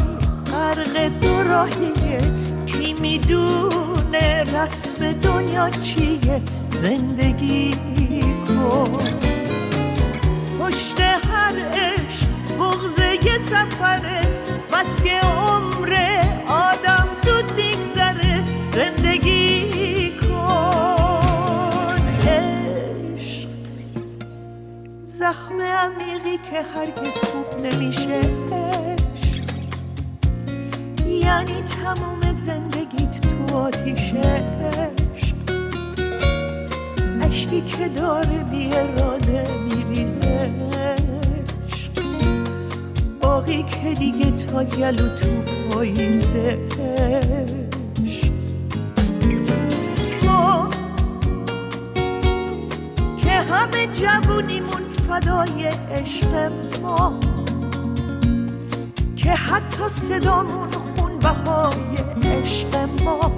غرق 0.51 1.07
دو 1.21 1.43
راهیه. 1.43 2.21
کی 2.65 2.93
می‌دونه 2.93 4.43
رسم 4.43 5.11
دنیا 5.11 5.69
چیه؟ 5.69 6.41
زندگی 6.81 7.71
کن. 8.47 8.91
پشت 10.59 10.99
هر 11.01 11.55
عشق 11.73 12.27
بغزه 12.59 13.25
یه 13.25 13.37
سفره. 13.37 14.21
بس 14.73 15.03
که 15.03 15.19
عمر 15.19 15.97
آدم 16.47 17.07
زود 17.25 17.53
میگذره. 17.55 18.43
زندگی 18.73 19.14
زخم 25.25 25.61
عمیقی 25.61 26.37
که 26.37 26.61
هرگز 26.61 27.17
خوب 27.23 27.65
نمیشه. 27.65 28.21
یعنی 31.07 31.61
تموم 31.61 32.33
زندگیت 32.45 33.21
تو 33.21 33.55
آتیش 33.55 34.13
عشق 34.13 35.35
اشکی 37.21 37.61
که 37.61 37.87
داره 37.87 38.43
بی 38.43 38.73
اراده 38.73 39.47
میریزه 39.63 40.51
باقی 43.21 43.63
که 43.63 43.93
دیگه 43.99 44.31
تا 44.31 44.63
گلو 44.63 45.15
تو 45.15 45.41
پاییزه 45.69 46.57
ما 50.23 50.69
که 53.17 53.31
همه 53.31 53.87
جوونیمون 53.87 54.84
فدای 55.09 55.65
عشق 55.91 56.51
ما 56.81 57.19
که 59.15 59.31
حتی 59.31 59.83
صدامون 59.89 60.71
خون 60.71 61.19
بهای 61.19 61.97
عشق 62.23 62.75
ما. 63.03 63.31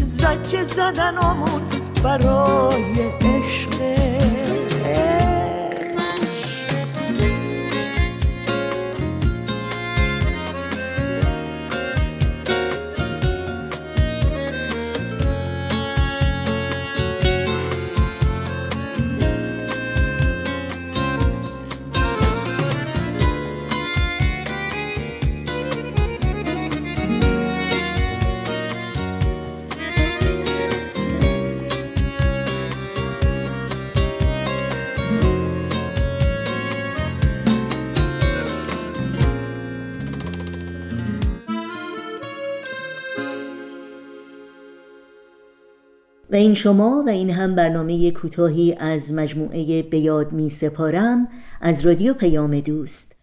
زجه 0.00 0.64
زدنامون 0.64 1.62
برای 2.04 3.00
عشق 3.20 4.03
و 46.34 46.36
این 46.36 46.54
شما 46.54 47.02
و 47.06 47.08
این 47.08 47.30
هم 47.30 47.54
برنامه 47.54 48.10
کوتاهی 48.10 48.76
از 48.80 49.12
مجموعه 49.12 49.82
به 49.82 49.98
یاد 49.98 50.32
می 50.32 50.50
سپارم 50.50 51.28
از 51.60 51.86
رادیو 51.86 52.14
پیام 52.14 52.60
دوست. 52.60 53.14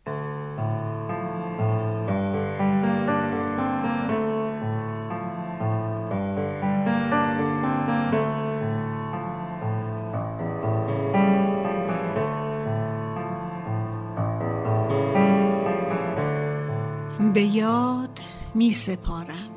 به 17.33 17.41
یاد 17.41 18.19
می 18.55 18.73
سپارم. 18.73 19.50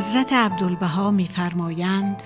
حضرت 0.00 0.32
عبدالبها 0.32 1.10
میفرمایند 1.10 2.22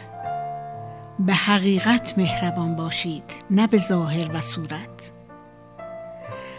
به 1.19 1.35
حقیقت 1.35 2.19
مهربان 2.19 2.77
باشید 2.77 3.25
نه 3.51 3.67
به 3.67 3.79
ظاهر 3.79 4.37
و 4.37 4.41
صورت. 4.41 5.13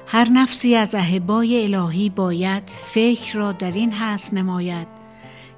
هر 0.08 0.30
نفسی 0.30 0.76
از 0.76 0.96
احبای 0.96 1.64
الهی 1.64 2.10
باید 2.10 2.64
فکر 2.76 3.38
را 3.38 3.52
در 3.52 3.72
این 3.72 3.92
حس 3.92 4.34
نماید 4.34 4.88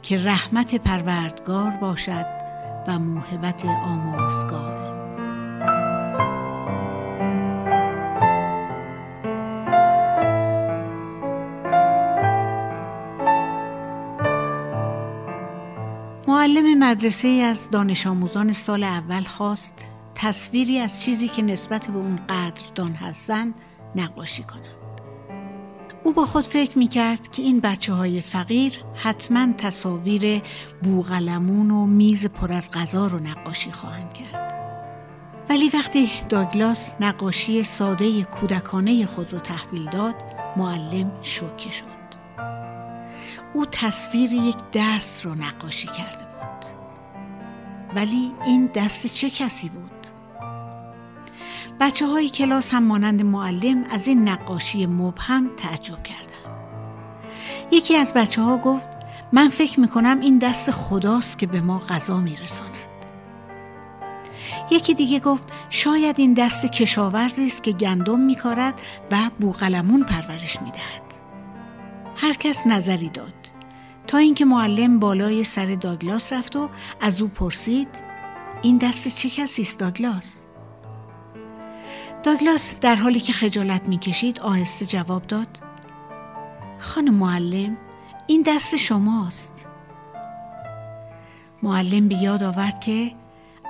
که 0.02 0.24
رحمت 0.24 0.76
پروردگار 0.76 1.72
باشد 1.72 2.26
و 2.88 3.00
موهبت 3.00 3.66
آموزگار. 3.66 4.77
معلم 16.48 16.80
مدرسه 16.80 17.28
از 17.28 17.70
دانش 17.70 18.08
آموزان 18.08 18.54
سال 18.54 18.84
اول 18.84 19.24
خواست 19.24 19.74
تصویری 20.16 20.80
از 20.80 21.04
چیزی 21.04 21.28
که 21.28 21.42
نسبت 21.42 21.88
به 21.88 21.98
اون 21.98 22.16
قدردان 22.16 22.92
هستند 22.92 23.54
نقاشی 23.96 24.44
کنند. 24.44 25.02
او 26.04 26.14
با 26.14 26.26
خود 26.26 26.44
فکر 26.44 26.78
می 26.78 26.88
کرد 26.88 27.32
که 27.32 27.42
این 27.42 27.60
بچه 27.60 27.94
های 27.94 28.22
فقیر 28.22 28.80
حتما 28.96 29.54
تصاویر 29.54 30.42
بوغلمون 30.84 31.72
و 31.72 31.86
میز 31.86 32.26
پر 32.26 32.54
از 32.54 32.72
غذا 32.72 33.08
رو 33.08 33.20
نقاشی 33.20 33.72
خواهند 33.72 34.14
کرد. 34.14 34.54
ولی 35.50 35.70
وقتی 35.74 36.10
داگلاس 36.30 36.94
نقاشی 37.00 37.64
ساده 37.64 38.24
کودکانه 38.24 39.06
خود 39.06 39.34
رو 39.34 39.40
تحویل 39.40 39.90
داد 39.90 40.16
معلم 40.58 41.12
شوکه 41.22 41.72
شد. 41.72 41.98
او 43.54 43.66
تصویر 43.66 44.34
یک 44.34 44.58
دست 44.74 45.26
رو 45.26 45.36
نقاشی 45.36 45.88
بود. 45.88 46.27
ولی 47.98 48.32
این 48.46 48.70
دست 48.76 49.06
چه 49.06 49.30
کسی 49.30 49.70
بود؟ 49.70 50.08
بچه 51.80 52.08
های 52.08 52.30
کلاس 52.30 52.74
هم 52.74 52.84
مانند 52.84 53.24
معلم 53.24 53.84
از 53.92 54.08
این 54.08 54.30
نقاشی 54.30 54.86
مبهم 54.86 55.50
تعجب 55.58 56.04
کردند. 56.04 56.58
یکی 57.72 57.96
از 57.96 58.14
بچه 58.14 58.42
ها 58.42 58.58
گفت 58.58 58.88
من 59.32 59.50
فکر 59.50 59.80
می‌کنم 59.80 60.20
این 60.20 60.38
دست 60.38 60.72
خداست 60.72 61.40
که 61.40 61.48
به 61.48 61.62
ما 61.62 61.80
غذا 61.80 62.18
میرساند. 62.18 62.72
یکی 64.72 64.94
دیگه 64.94 65.20
گفت 65.20 65.44
شاید 65.70 66.20
این 66.20 66.34
دست 66.34 66.66
کشاورزی 66.66 67.48
است 67.48 67.64
که 67.64 67.72
گندم 67.72 68.20
میکارد 68.20 68.82
و 69.12 69.18
بوغلمون 69.40 70.04
پرورش 70.04 70.62
می‌دهد. 70.62 71.02
هر 72.16 72.34
کس 72.34 72.68
نظری 72.68 73.10
داد 73.10 73.47
تا 74.08 74.18
اینکه 74.18 74.46
معلم 74.46 75.00
بالای 75.00 75.44
سر 75.44 75.66
داگلاس 75.66 76.34
رفت 76.34 76.56
و 76.56 76.70
از 77.02 77.22
او 77.22 77.28
پرسید 77.28 77.88
این 78.62 78.78
دست 78.78 79.08
چه 79.08 79.30
کسی 79.30 79.62
است 79.62 79.80
داگلاس؟ 79.80 80.46
داگلاس 82.24 82.76
در 82.82 82.96
حالی 82.96 83.20
که 83.20 83.34
خجالت 83.34 83.88
می‌کشید 83.88 84.40
آهسته 84.40 84.86
جواب 84.86 85.28
داد 85.28 85.48
خانم 86.80 87.14
معلم 87.14 87.78
این 88.28 88.42
دست 88.42 88.76
شماست 88.76 89.66
معلم 91.64 92.08
به 92.08 92.16
یاد 92.16 92.44
آورد 92.44 92.80
که 92.80 93.12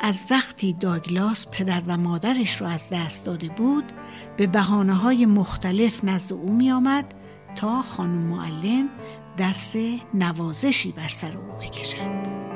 از 0.02 0.26
وقتی 0.30 0.74
داگلاس 0.74 1.48
پدر 1.52 1.82
و 1.88 1.98
مادرش 1.98 2.62
رو 2.62 2.68
از 2.68 2.90
دست 2.90 3.26
داده 3.26 3.50
بود 3.50 3.92
به 4.38 4.48
بحانه 4.48 4.94
های 4.94 5.26
مختلف 5.26 6.04
نزد 6.04 6.34
او 6.34 6.54
می 6.54 6.72
آمد 6.72 7.14
تا 7.56 7.82
خانم 7.82 8.22
معلم 8.22 8.90
دست 9.38 9.76
نوازشی 10.14 10.92
بر 10.92 11.08
سر 11.08 11.38
او 11.38 11.44
بکشد. 11.44 12.47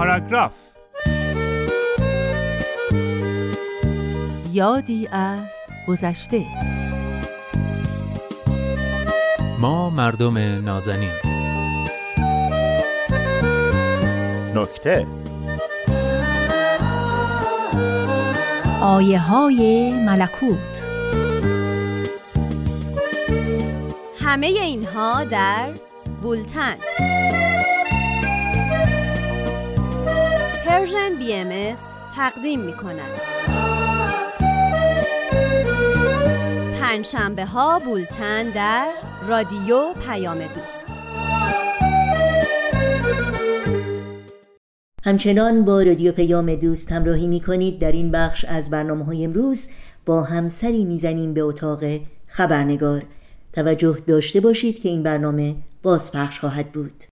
پاراگراف. 0.02 0.54
یادی 4.52 5.08
از 5.12 5.52
گذشته. 5.88 6.46
ما 9.60 9.90
مردم 9.90 10.38
نازنین. 10.38 11.10
نکته. 14.56 15.08
آیه 18.82 19.20
های 19.20 19.92
ملکوت. 19.92 20.82
همه 24.20 24.48
اینها 24.48 25.24
در 25.24 25.70
بولتن. 26.22 26.78
Persian 30.82 31.16
BM 31.20 31.78
تقدیم 32.16 32.60
می 32.60 32.74
کند. 32.74 33.22
پنجشنبه 36.82 37.46
ها 37.46 37.80
بولتن 37.80 38.50
در 38.50 38.88
رادیو 39.28 39.94
پیام 40.08 40.38
دوست. 40.38 40.86
همچنان 45.04 45.66
با 45.66 45.82
رادیو 45.82 46.12
پیام 46.12 46.56
دوست 46.56 46.92
همراهی 46.92 47.28
می 47.28 47.40
کنید 47.40 47.80
در 47.80 47.92
این 47.92 48.12
بخش 48.12 48.46
از 48.46 48.70
برنامه 48.70 49.06
های 49.06 49.26
امروز 49.26 49.70
با 50.06 50.24
هم 50.24 50.48
سری 50.48 50.86
می‌زنیم 50.86 51.34
به 51.34 51.42
اتاق 51.42 51.84
خبرنگار. 52.28 53.04
توجه 53.54 53.98
داشته 54.08 54.40
باشید 54.40 54.82
که 54.82 54.90
این 54.90 55.04
برنامه 55.04 55.56
بازپخش 55.84 56.40
خواهد 56.40 56.72
بود. 56.72 57.11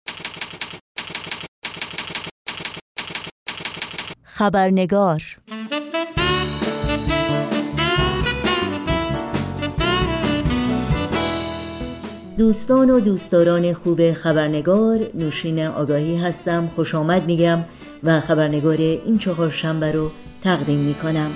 خبرنگار. 4.40 5.38
دوستان 12.38 12.90
و 12.90 13.00
دوستداران 13.00 13.74
خوب 13.74 14.14
خبرنگار 14.14 15.00
نوشین 15.14 15.66
آگاهی 15.66 16.18
هستم 16.18 16.70
خوش 16.76 16.96
آمد 16.96 17.26
میگم 17.26 17.60
و 18.04 18.20
خبرنگار 18.20 18.78
این 18.78 19.18
چهار 19.18 19.50
شنبه 19.50 19.92
رو 19.92 20.12
تقدیم 20.44 20.80
می‌کنم. 20.80 21.32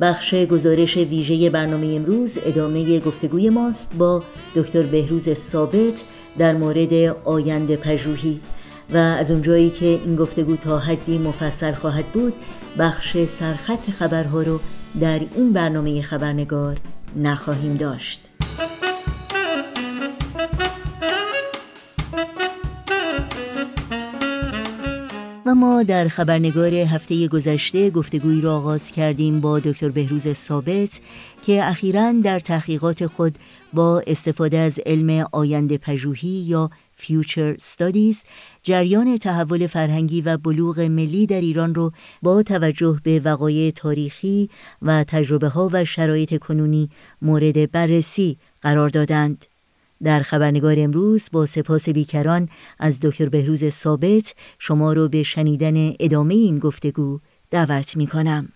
بخش 0.00 0.34
گزارش 0.34 0.96
ویژه 0.96 1.50
برنامه 1.50 1.86
امروز 1.86 2.38
ادامه 2.46 3.00
گفتگوی 3.00 3.50
ماست 3.50 3.94
با 3.98 4.22
دکتر 4.54 4.82
بهروز 4.82 5.32
ثابت 5.32 6.04
در 6.38 6.52
مورد 6.52 6.94
آینده 7.24 7.76
پژوهی. 7.76 8.40
و 8.94 8.96
از 8.96 9.30
اونجایی 9.30 9.70
که 9.70 9.86
این 9.86 10.16
گفتگو 10.16 10.56
تا 10.56 10.78
حدی 10.78 11.18
مفصل 11.18 11.72
خواهد 11.72 12.06
بود 12.06 12.34
بخش 12.78 13.16
سرخط 13.38 13.90
خبرها 13.90 14.42
رو 14.42 14.60
در 15.00 15.20
این 15.36 15.52
برنامه 15.52 16.02
خبرنگار 16.02 16.76
نخواهیم 17.16 17.74
داشت. 17.74 18.30
و 25.46 25.54
ما 25.54 25.82
در 25.82 26.08
خبرنگار 26.08 26.74
هفته 26.74 27.28
گذشته 27.28 27.90
گفتگویی 27.90 28.40
را 28.40 28.56
آغاز 28.56 28.90
کردیم 28.90 29.40
با 29.40 29.58
دکتر 29.58 29.88
بهروز 29.88 30.32
ثابت 30.32 31.00
که 31.46 31.68
اخیرا 31.68 32.12
در 32.24 32.40
تحقیقات 32.40 33.06
خود 33.06 33.38
با 33.72 34.02
استفاده 34.06 34.58
از 34.58 34.80
علم 34.86 35.26
آینده 35.32 35.78
پژوهی 35.78 36.28
یا 36.28 36.70
Future 37.04 37.56
Studies 37.62 38.16
جریان 38.62 39.16
تحول 39.16 39.66
فرهنگی 39.66 40.20
و 40.20 40.36
بلوغ 40.36 40.80
ملی 40.80 41.26
در 41.26 41.40
ایران 41.40 41.74
رو 41.74 41.92
با 42.22 42.42
توجه 42.42 43.00
به 43.02 43.20
وقایع 43.24 43.70
تاریخی 43.70 44.50
و 44.82 45.04
تجربه 45.04 45.48
ها 45.48 45.70
و 45.72 45.84
شرایط 45.84 46.38
کنونی 46.38 46.90
مورد 47.22 47.70
بررسی 47.70 48.38
قرار 48.62 48.88
دادند. 48.88 49.46
در 50.02 50.22
خبرنگار 50.22 50.74
امروز 50.78 51.28
با 51.32 51.46
سپاس 51.46 51.88
بیکران 51.88 52.48
از 52.78 53.00
دکتر 53.00 53.28
بهروز 53.28 53.68
ثابت 53.68 54.34
شما 54.58 54.92
رو 54.92 55.08
به 55.08 55.22
شنیدن 55.22 55.92
ادامه 56.00 56.34
این 56.34 56.58
گفتگو 56.58 57.20
دعوت 57.50 57.96
می 57.96 58.06
کنم. 58.06 58.53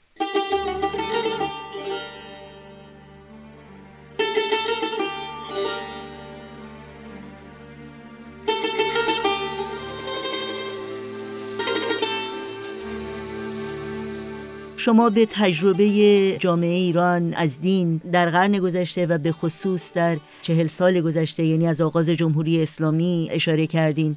شما 14.88 15.10
به 15.10 15.26
تجربه 15.30 16.36
جامعه 16.40 16.76
ایران 16.76 17.34
از 17.34 17.60
دین 17.60 18.00
در 18.12 18.30
قرن 18.30 18.58
گذشته 18.58 19.06
و 19.06 19.18
به 19.18 19.32
خصوص 19.32 19.92
در 19.92 20.16
چهل 20.42 20.66
سال 20.66 21.00
گذشته 21.00 21.44
یعنی 21.44 21.66
از 21.66 21.80
آغاز 21.80 22.10
جمهوری 22.10 22.62
اسلامی 22.62 23.28
اشاره 23.32 23.66
کردین. 23.66 24.16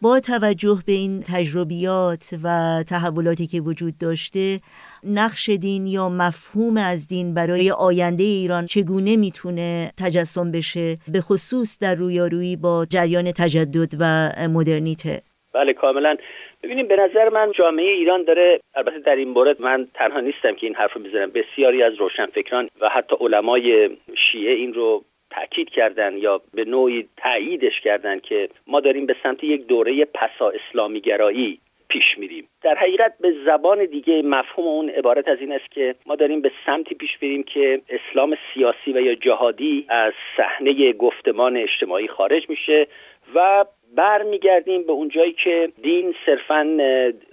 با 0.00 0.20
توجه 0.20 0.82
به 0.86 0.92
این 0.92 1.22
تجربیات 1.26 2.38
و 2.42 2.84
تحولاتی 2.86 3.46
که 3.46 3.60
وجود 3.60 3.98
داشته 3.98 4.60
نقش 5.04 5.48
دین 5.48 5.86
یا 5.86 6.08
مفهوم 6.08 6.76
از 6.76 7.06
دین 7.06 7.34
برای 7.34 7.70
آینده 7.70 8.22
ایران 8.22 8.66
چگونه 8.66 9.16
می‌تونه 9.16 9.92
تجسم 9.96 10.50
بشه؟ 10.50 10.98
به 11.08 11.20
خصوص 11.20 11.78
در 11.80 11.94
رویارویی 11.94 12.56
با 12.56 12.86
جریان 12.90 13.32
تجدد 13.32 13.96
و 13.98 14.32
مدرنیته. 14.48 15.22
بله 15.56 15.72
کاملا. 15.72 16.16
ببینیم 16.62 16.86
به 16.86 16.96
نظر 16.96 17.28
من 17.28 17.52
جامعه 17.52 17.92
ایران 17.92 18.22
داره 18.22 18.60
البته 18.74 18.98
در 18.98 19.16
این 19.16 19.28
مورد 19.28 19.62
من 19.62 19.88
تنها 19.94 20.20
نیستم 20.20 20.54
که 20.54 20.66
این 20.66 20.74
حرف 20.74 20.92
رو 20.92 21.02
می‌زنم 21.02 21.30
بسیاری 21.30 21.82
از 21.82 21.94
روشنفکران 21.94 22.68
و 22.80 22.88
حتی 22.88 23.16
علمای 23.20 23.90
شیعه 24.30 24.54
این 24.54 24.74
رو 24.74 25.04
تاکید 25.30 25.70
کردن 25.70 26.16
یا 26.16 26.40
به 26.54 26.64
نوعی 26.64 27.08
تاییدش 27.16 27.80
کردن 27.80 28.18
که 28.18 28.48
ما 28.66 28.80
داریم 28.80 29.06
به 29.06 29.16
سمت 29.22 29.44
یک 29.44 29.66
دوره 29.66 30.04
پسا 30.04 30.50
اسلامی 30.50 31.00
گرایی 31.00 31.60
پیش 31.88 32.18
میریم. 32.18 32.48
در 32.62 32.74
حقیقت 32.74 33.12
به 33.20 33.34
زبان 33.46 33.84
دیگه 33.84 34.22
مفهوم 34.22 34.66
اون 34.66 34.90
عبارت 34.90 35.28
از 35.28 35.38
این 35.40 35.52
است 35.52 35.70
که 35.70 35.94
ما 36.06 36.14
داریم 36.16 36.40
به 36.40 36.50
سمتی 36.66 36.94
پیش 36.94 37.18
بریم 37.18 37.42
که 37.42 37.80
اسلام 37.88 38.36
سیاسی 38.54 38.92
و 38.92 39.00
یا 39.00 39.14
جهادی 39.14 39.86
از 39.88 40.12
صحنه 40.36 40.92
گفتمان 40.92 41.56
اجتماعی 41.56 42.08
خارج 42.08 42.48
میشه 42.48 42.86
و 43.34 43.64
برمیگردیم 43.96 44.82
به 44.82 44.92
اون 44.92 45.08
جایی 45.08 45.32
که 45.32 45.72
دین 45.82 46.14
صرفا 46.26 46.64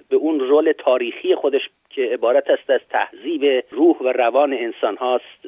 به 0.10 0.16
اون 0.16 0.40
رول 0.40 0.74
تاریخی 0.78 1.36
خودش 1.36 1.70
که 1.90 2.02
عبارت 2.02 2.50
است 2.50 2.70
از 2.70 2.82
تهذیب 2.90 3.66
روح 3.72 3.98
و 3.98 4.08
روان 4.08 4.54
انسان 4.54 4.98
هاست 4.98 5.46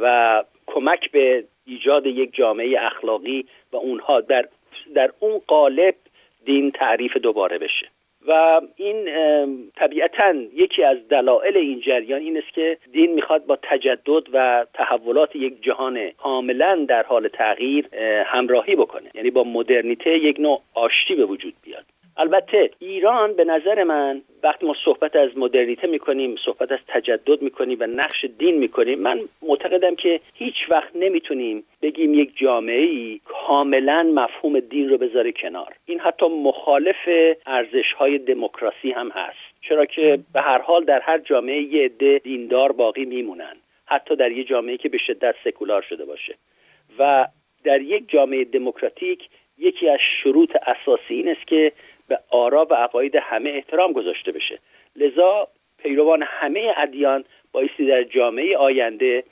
و 0.00 0.44
کمک 0.66 1.10
به 1.10 1.44
ایجاد 1.66 2.06
یک 2.06 2.34
جامعه 2.34 2.86
اخلاقی 2.86 3.46
و 3.72 3.76
اونها 3.76 4.20
در 4.20 4.48
در 4.94 5.10
اون 5.20 5.40
قالب 5.46 5.94
دین 6.44 6.70
تعریف 6.70 7.16
دوباره 7.16 7.58
بشه. 7.58 7.88
و 8.28 8.60
این 8.76 9.08
طبیعتا 9.76 10.34
یکی 10.54 10.84
از 10.84 11.08
دلایل 11.08 11.56
این 11.56 11.80
جریان 11.80 12.20
این 12.20 12.38
است 12.38 12.54
که 12.54 12.78
دین 12.92 13.12
می‌خواد 13.12 13.46
با 13.46 13.58
تجدد 13.62 14.22
و 14.32 14.66
تحولات 14.74 15.36
یک 15.36 15.62
جهان 15.62 16.10
کاملا 16.10 16.86
در 16.88 17.02
حال 17.02 17.28
تغییر 17.28 17.88
همراهی 18.26 18.76
بکنه. 18.76 19.10
یعنی 19.14 19.30
با 19.30 19.44
مدرنیته 19.44 20.18
یک 20.18 20.40
نوع 20.40 20.62
آشتی 20.74 21.14
به 21.14 21.24
وجود 21.24 21.54
بیاد. 21.62 21.84
البته 22.16 22.70
ایران 22.78 23.32
به 23.32 23.44
نظر 23.44 23.84
من 23.84 24.22
وقتی 24.42 24.66
ما 24.66 24.74
صحبت 24.84 25.16
از 25.16 25.38
مدرنیته 25.38 25.86
می‌کنیم 25.86 26.36
صحبت 26.44 26.72
از 26.72 26.78
تجدد 26.88 27.42
می‌کنیم 27.42 27.76
و 27.80 27.86
نقش 27.86 28.24
دین 28.38 28.58
می‌کنیم 28.58 28.98
من 28.98 29.20
معتقدم 29.42 29.94
که 29.94 30.20
هیچ 30.34 30.54
وقت 30.68 30.96
نمی‌تونیم 30.96 31.64
بگیم 31.82 32.14
یک 32.14 32.38
جامعه 32.38 32.82
ای 32.82 33.20
کاملا 33.24 34.02
مفهوم 34.02 34.60
دین 34.60 34.88
رو 34.88 34.98
بذاره 34.98 35.32
کنار. 35.32 35.74
این 35.86 36.00
حتی 36.00 36.26
مخالف 36.26 37.08
ارزش 37.46 37.92
های 37.92 38.18
دموکراسی 38.18 38.90
هم 38.90 39.08
هست. 39.08 39.38
چرا 39.60 39.86
که 39.86 40.18
به 40.32 40.40
هر 40.40 40.58
حال 40.58 40.84
در 40.84 41.00
هر 41.00 41.18
جامعه 41.18 41.62
یه 41.62 41.84
عده 41.84 42.18
دیندار 42.18 42.72
باقی 42.72 43.04
میمونن. 43.04 43.56
حتی 43.86 44.16
در 44.16 44.32
یه 44.32 44.44
جامعه 44.44 44.76
که 44.76 44.88
به 44.88 44.98
شدت 44.98 45.34
سکولار 45.44 45.82
شده 45.82 46.04
باشه. 46.04 46.34
و 46.98 47.28
در 47.64 47.80
یک 47.80 48.04
جامعه 48.08 48.44
دموکراتیک 48.44 49.28
یکی 49.58 49.88
از 49.88 49.98
شروط 50.22 50.50
اساسی 50.66 51.14
این 51.14 51.28
است 51.28 51.46
که 51.46 51.72
به 52.08 52.18
آرا 52.30 52.66
و 52.70 52.74
عقاید 52.74 53.16
همه 53.16 53.50
احترام 53.50 53.92
گذاشته 53.92 54.32
بشه. 54.32 54.58
لذا 54.96 55.48
پیروان 55.82 56.22
همه 56.22 56.74
ادیان 56.76 57.24
بایستی 57.52 57.86
در 57.86 58.02
جامعه 58.02 58.56
آینده 58.56 59.24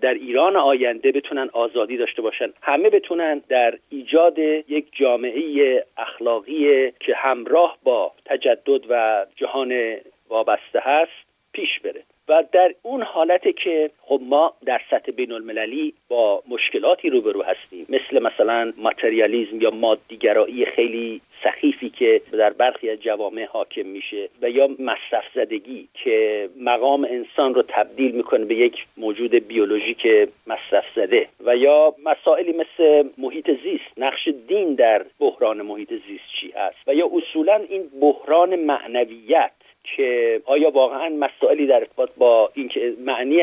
در 0.00 0.14
ایران 0.14 0.56
آینده 0.56 1.12
بتونن 1.12 1.50
آزادی 1.52 1.96
داشته 1.96 2.22
باشن. 2.22 2.52
همه 2.62 2.90
بتونن 2.90 3.42
در 3.48 3.78
ایجاد 3.90 4.38
یک 4.38 4.86
جامعه 4.92 5.84
اخلاقی 5.96 6.90
که 7.00 7.14
همراه 7.14 7.78
با 7.82 8.12
تجدد 8.24 8.80
و 8.88 9.26
جهان 9.36 9.96
وابسته 10.28 10.80
هست 10.82 11.12
پیش 11.52 11.80
بره. 11.80 12.02
و 12.28 12.44
در 12.52 12.74
اون 12.82 13.02
حالت 13.02 13.56
که 13.56 13.90
خب 14.02 14.20
ما 14.22 14.54
در 14.66 14.80
سطح 14.90 15.12
بین 15.12 15.32
المللی 15.32 15.94
با 16.08 16.42
مشکلاتی 16.48 17.10
روبرو 17.10 17.42
هستیم. 17.42 17.86
مثل 17.88 18.22
مثلا 18.22 18.72
ماتریالیزم 18.76 19.60
یا 19.60 19.70
مادیگرایی 19.70 20.66
خیلی 20.66 21.20
سخیفی 21.44 21.90
که 21.90 22.22
در 22.32 22.50
برخی 22.50 22.90
از 22.90 22.98
جوامع 22.98 23.44
حاکم 23.44 23.86
میشه 23.86 24.28
و 24.42 24.50
یا 24.50 24.68
مصرف 24.78 25.24
زدگی 25.34 25.88
که 25.94 26.48
مقام 26.60 27.04
انسان 27.04 27.54
رو 27.54 27.62
تبدیل 27.68 28.12
می‌کنه 28.12 28.44
به 28.44 28.54
یک 28.54 28.86
موجود 28.96 29.34
بیولوژیک 29.34 30.06
مصرف 30.46 30.84
زده 30.96 31.28
و 31.44 31.56
یا 31.56 31.94
مسائلی 32.04 32.52
مثل 32.52 33.08
محیط 33.18 33.50
زیست 33.62 33.98
نقش 33.98 34.28
دین 34.48 34.74
در 34.74 35.04
بحران 35.18 35.62
محیط 35.62 35.90
زیست 35.90 36.24
چی 36.40 36.50
هست؟ 36.56 36.76
و 36.86 36.94
یا 36.94 37.10
اصولا 37.12 37.62
این 37.68 37.82
بحران 38.00 38.56
معنویت 38.56 39.50
که 39.96 40.40
آیا 40.44 40.70
واقعا 40.70 41.08
مسائلی 41.08 41.66
در 41.66 41.76
ارتباط 41.76 42.10
با 42.16 42.50
اینکه 42.54 42.94
معنی 43.04 43.42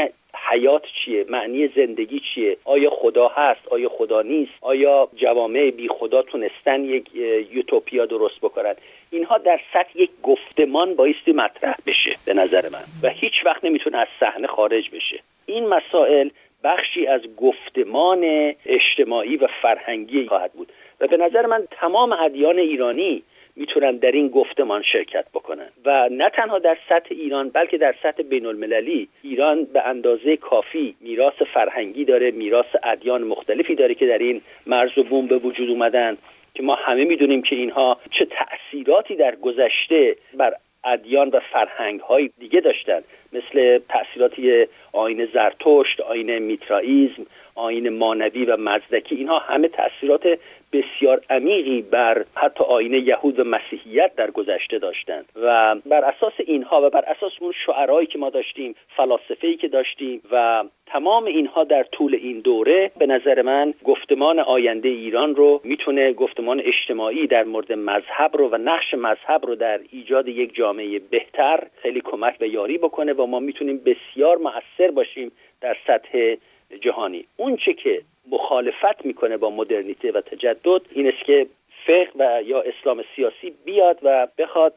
حیات 0.49 0.83
چیه؟ 0.83 1.25
معنی 1.29 1.67
زندگی 1.67 2.21
چیه؟ 2.33 2.57
آیا 2.65 2.89
خدا 2.89 3.27
هست؟ 3.27 3.67
آیا 3.67 3.89
خدا 3.89 4.21
نیست؟ 4.21 4.51
آیا 4.61 5.09
جوامع 5.15 5.71
بی 5.71 5.87
خدا 5.87 6.21
تونستن 6.21 6.83
یک 6.83 7.15
یوتوپیا 7.51 8.05
درست 8.05 8.39
بکنن؟ 8.41 8.75
اینها 9.11 9.37
در 9.37 9.59
سطح 9.73 9.89
یک 9.95 10.09
گفتمان 10.23 10.95
بایستی 10.95 11.31
مطرح 11.31 11.75
بشه 11.87 12.15
به 12.25 12.33
نظر 12.33 12.69
من 12.69 12.83
و 13.03 13.09
هیچ 13.09 13.45
وقت 13.45 13.65
نمی‌تونه 13.65 13.97
از 13.97 14.07
صحنه 14.19 14.47
خارج 14.47 14.89
بشه. 14.89 15.19
این 15.45 15.67
مسائل 15.67 16.29
بخشی 16.63 17.07
از 17.07 17.21
گفتمان 17.37 18.53
اجتماعی 18.65 19.37
و 19.37 19.47
فرهنگی 19.61 20.27
خواهد 20.27 20.53
بود. 20.53 20.71
و 20.99 21.07
به 21.07 21.17
نظر 21.17 21.45
من 21.45 21.67
تمام 21.71 22.11
ادیان 22.11 22.59
ایرانی 22.59 23.23
می‌تونن 23.57 23.97
در 23.97 24.11
این 24.11 24.27
گفتمان 24.27 24.81
شرکت 24.81 25.25
بکنن 25.33 25.69
و 25.85 26.09
نه 26.11 26.29
تنها 26.29 26.59
در 26.59 26.77
سطح 26.89 27.07
ایران 27.09 27.49
بلکه 27.49 27.77
در 27.77 27.95
سطح 28.03 28.23
بین 28.23 28.45
المللی 28.45 29.07
ایران 29.23 29.63
به 29.63 29.87
اندازه 29.87 30.37
کافی 30.37 30.95
میراث 31.01 31.41
فرهنگی 31.53 32.05
داره 32.05 32.31
میراث 32.31 32.75
ادیان 32.83 33.23
مختلفی 33.23 33.75
داره 33.75 33.95
که 33.95 34.07
در 34.07 34.17
این 34.17 34.41
مرز 34.67 34.97
و 34.97 35.03
بوم 35.03 35.27
به 35.27 35.37
وجود 35.37 35.69
اومدن 35.69 36.17
که 36.53 36.63
ما 36.63 36.75
همه 36.75 37.05
می‌دونیم 37.05 37.41
که 37.41 37.55
اینها 37.55 37.97
چه 38.11 38.25
تأثیراتی 38.25 39.15
در 39.15 39.35
گذشته 39.35 40.15
بر 40.33 40.53
ادیان 40.83 41.29
و 41.29 41.39
فرهنگ 41.39 41.99
های 41.99 42.29
دیگه 42.39 42.59
داشتن. 42.59 43.01
مثل 43.33 43.79
تاثیراتی 43.89 44.65
آین 44.93 45.25
زرتشت 45.33 45.99
آین 45.99 46.39
میترائیزم 46.39 47.25
آین 47.55 47.89
مانوی 47.89 48.45
و 48.45 48.57
مزدکی. 48.57 49.15
اینها 49.15 49.39
همه 49.39 49.67
تاثیرات 49.67 50.39
بسیار 50.73 51.21
عمیقی 51.29 51.81
بر 51.81 52.25
حتی 52.35 52.63
آین 52.63 52.93
یهود 52.93 53.39
و 53.39 53.43
مسیحیت 53.43 54.15
در 54.15 54.31
گذشته 54.31 54.79
داشتند 54.79 55.25
و 55.35 55.75
بر 55.85 56.05
اساس 56.05 56.33
اینها 56.45 56.81
و 56.87 56.89
بر 56.89 57.05
اساس 57.05 57.31
اون 57.39 57.53
شعرهایی 57.65 58.07
که 58.07 58.19
ما 58.19 58.29
داشتیم 58.29 58.75
فلاسفه‌ای 58.95 59.55
که 59.55 59.67
داشتیم 59.67 60.21
و 60.31 60.63
تمام 60.85 61.25
اینها 61.25 61.63
در 61.63 61.83
طول 61.83 62.15
این 62.15 62.39
دوره 62.39 62.91
به 62.97 63.05
نظر 63.05 63.41
من 63.41 63.73
گفتمان 63.83 64.39
آینده 64.39 64.89
ایران 64.89 65.35
رو 65.35 65.61
می‌تونه 65.63 66.13
گفتمان 66.13 66.61
اجتماعی 66.65 67.27
در 67.27 67.43
مورد 67.43 67.73
مذهب 67.73 68.37
رو 68.37 68.49
و 68.49 68.57
نقش 68.57 68.93
مذهب 68.93 69.45
رو 69.45 69.55
در 69.55 69.79
ایجاد 69.91 70.27
یک 70.27 70.55
جامعه 70.55 70.99
بهتر 70.99 71.63
خیلی 71.81 72.01
کمک 72.01 72.37
و 72.41 72.47
یاری 72.47 72.77
بکنه 72.77 73.13
و 73.13 73.25
ما 73.25 73.39
می‌تونیم 73.39 73.81
بسیار 73.85 74.37
مؤثر 74.37 74.91
باشیم 74.91 75.31
در 75.61 75.77
سطح 75.87 76.35
جهانی. 76.81 77.25
اون 77.37 77.57
چه 77.57 77.73
که 77.73 78.01
مخالفت 78.31 79.05
می‌کنه 79.05 79.37
با 79.37 79.49
مدرنیته 79.49 80.11
و 80.11 80.21
تجدد. 80.21 80.81
این 80.91 81.07
است 81.07 81.25
که 81.25 81.47
فقه 81.87 82.09
و 82.19 82.43
یا 82.43 82.61
اسلام 82.61 83.03
سیاسی 83.15 83.53
بیاد 83.65 83.99
و 84.03 84.27
بخواد 84.37 84.73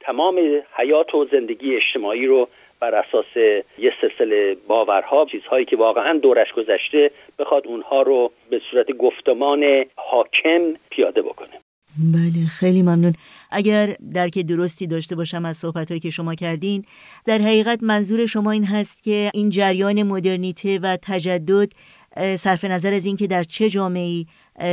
تمام 0.00 0.40
حیات 0.78 1.14
و 1.14 1.26
زندگی 1.32 1.76
اجتماعی 1.76 2.26
رو 2.26 2.48
بر 2.80 2.94
اساس 2.94 3.36
یه 3.78 3.92
سلسله 4.00 4.56
باورها 4.68 5.26
چیزهایی 5.32 5.64
که 5.64 5.76
واقعا 5.76 6.18
دورش 6.18 6.52
گذشته 6.52 7.10
بخواد 7.38 7.66
اونها 7.66 8.02
رو 8.02 8.32
به 8.50 8.60
صورت 8.70 8.92
گفتمان 8.92 9.84
حاکم 9.96 10.60
پیاده 10.90 11.22
بکنه. 11.22 11.60
بله 11.98 12.46
خیلی 12.60 12.82
ممنون. 12.82 13.12
اگر 13.50 13.96
درک 14.14 14.38
درستی 14.38 14.86
داشته 14.86 15.16
باشم 15.16 15.44
از 15.44 15.56
صحبتهایی 15.56 16.00
که 16.00 16.10
شما 16.10 16.34
کردین 16.34 16.84
در 17.26 17.38
حقیقت 17.38 17.78
منظور 17.82 18.26
شما 18.26 18.50
این 18.50 18.64
هست 18.64 19.02
که 19.02 19.30
این 19.34 19.50
جریان 19.50 20.02
مدرنیته 20.02 20.78
و 20.82 20.96
تجدد 21.02 21.68
صرف 22.16 22.64
نظر 22.64 22.92
از 22.92 23.06
اینکه 23.06 23.26
در 23.26 23.42
چه 23.42 23.68
جامعه 23.68 24.24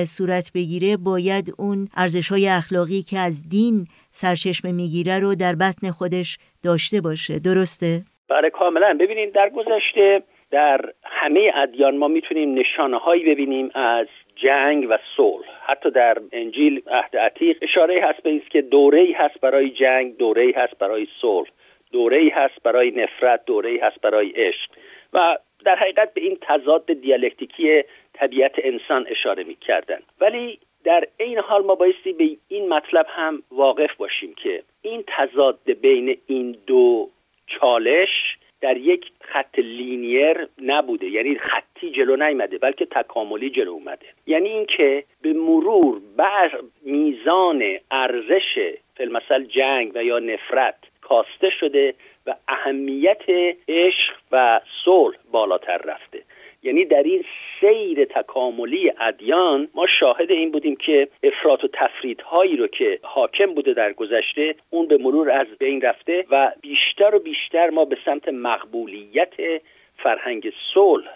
صورت 0.05 0.51
بگیره 0.55 0.97
باید 0.97 1.53
اون 1.59 1.87
ارزش 1.97 2.29
های 2.29 2.47
اخلاقی 2.47 3.01
که 3.09 3.19
از 3.19 3.49
دین 3.49 3.85
سرچشمه 4.09 4.71
می‌گیره 4.71 5.19
رو 5.19 5.35
در 5.35 5.55
بطن 5.55 5.91
خودش 5.91 6.37
داشته 6.63 7.01
باشه. 7.01 7.39
درسته؟ 7.39 8.01
بله 8.29 8.49
کاملا. 8.49 8.97
ببینید 8.99 9.33
در 9.33 9.49
گذشته 9.49 10.23
در 10.51 10.81
همه 11.03 11.51
ادیان 11.55 11.97
ما 11.97 12.07
می‌تونیم 12.07 12.53
نشانه 12.53 12.97
هایی 12.97 13.23
ببینیم 13.25 13.69
از 13.75 14.07
جنگ 14.35 14.87
و 14.89 14.97
صلح. 15.17 15.45
حتی 15.67 15.91
در 15.91 16.17
انجیل 16.31 16.81
عهد 16.87 17.17
عتیق 17.17 17.57
اشاره 17.61 18.01
هست 18.03 18.23
به 18.23 18.41
که 18.51 18.61
دوره 18.61 19.07
هست 19.15 19.41
برای 19.41 19.69
جنگ 19.69 20.17
دوره 20.17 20.53
هست 20.55 20.77
برای 20.79 21.07
صلح 21.21 21.47
دوره 21.91 22.31
هست 22.33 22.63
برای 22.63 22.91
نفرت 22.91 23.45
دوره 23.45 23.79
هست 23.83 24.01
برای 24.01 24.29
عشق. 24.29 24.69
و 25.13 25.37
در 25.67 25.75
حقیقت 25.75 26.13
به 26.13 26.21
این 26.21 26.37
تضاد 26.41 26.93
دیالکتیکی 26.93 27.83
طبیعت 28.13 28.51
انسان 28.57 29.07
اشاره 29.09 29.43
می 29.43 29.55
کردن. 29.55 29.99
ولی 30.21 30.59
در 30.83 31.07
این 31.17 31.39
حال 31.39 31.63
ما 31.63 31.75
بایستی 31.75 32.13
به 32.13 32.37
این 32.47 32.69
مطلب 32.69 33.05
هم 33.09 33.43
واقف 33.51 33.95
باشیم 33.95 34.33
که 34.43 34.63
این 34.81 35.03
تضاد 35.07 35.59
بین 35.81 36.17
این 36.27 36.57
دو 36.67 37.09
چالش 37.47 38.09
در 38.61 38.77
یک 38.77 39.05
خط 39.21 39.59
لینیر 39.59 40.47
نبوده 40.61 41.07
یعنی 41.07 41.35
خطی 41.35 41.91
جلو 41.91 42.15
نیامده 42.15 42.57
بلکه 42.57 42.85
تکاملی 42.85 43.49
جلو 43.49 43.71
اومده 43.71 44.05
یعنی 44.27 44.49
اینکه 44.49 45.03
به 45.21 45.33
مرور 45.33 46.01
بر 46.17 46.59
میزان 46.85 47.63
ارزش 47.91 48.75
فیلمسل 48.95 49.43
جنگ 49.43 49.91
و 49.95 50.03
یا 50.03 50.19
نفرت 50.19 50.77
کاسته 51.01 51.49
شده 51.59 51.93
و 52.27 52.35
اهمیت 52.47 53.29
عشق 53.69 54.13
و 54.31 54.61
صلح 54.85 55.17
بالاتر 55.31 55.77
رفته. 55.77 56.23
یعنی 56.63 56.85
در 56.85 57.03
این 57.03 57.25
سیر 57.59 58.05
تکاملی 58.05 58.93
ادیان 58.99 59.67
ما 59.75 59.87
شاهد 59.99 60.31
این 60.31 60.51
بودیم 60.51 60.75
که 60.75 61.07
افراط 61.23 61.63
و 61.63 61.67
تفریدهایی 61.73 62.57
رو 62.57 62.67
که 62.67 62.99
حاکم 63.01 63.53
بوده 63.53 63.73
در 63.73 63.93
گذشته 63.93 64.55
اون 64.69 64.87
به 64.87 64.97
مرور 64.97 65.31
از 65.31 65.47
بین 65.59 65.81
رفته 65.81 66.25
و 66.31 66.51
بیشتر 66.61 67.15
و 67.15 67.19
بیشتر 67.19 67.69
ما 67.69 67.85
به 67.85 67.97
سمت 68.05 68.29
مقبولیت 68.29 69.33
فرهنگ 69.97 70.53
صلح 70.73 71.07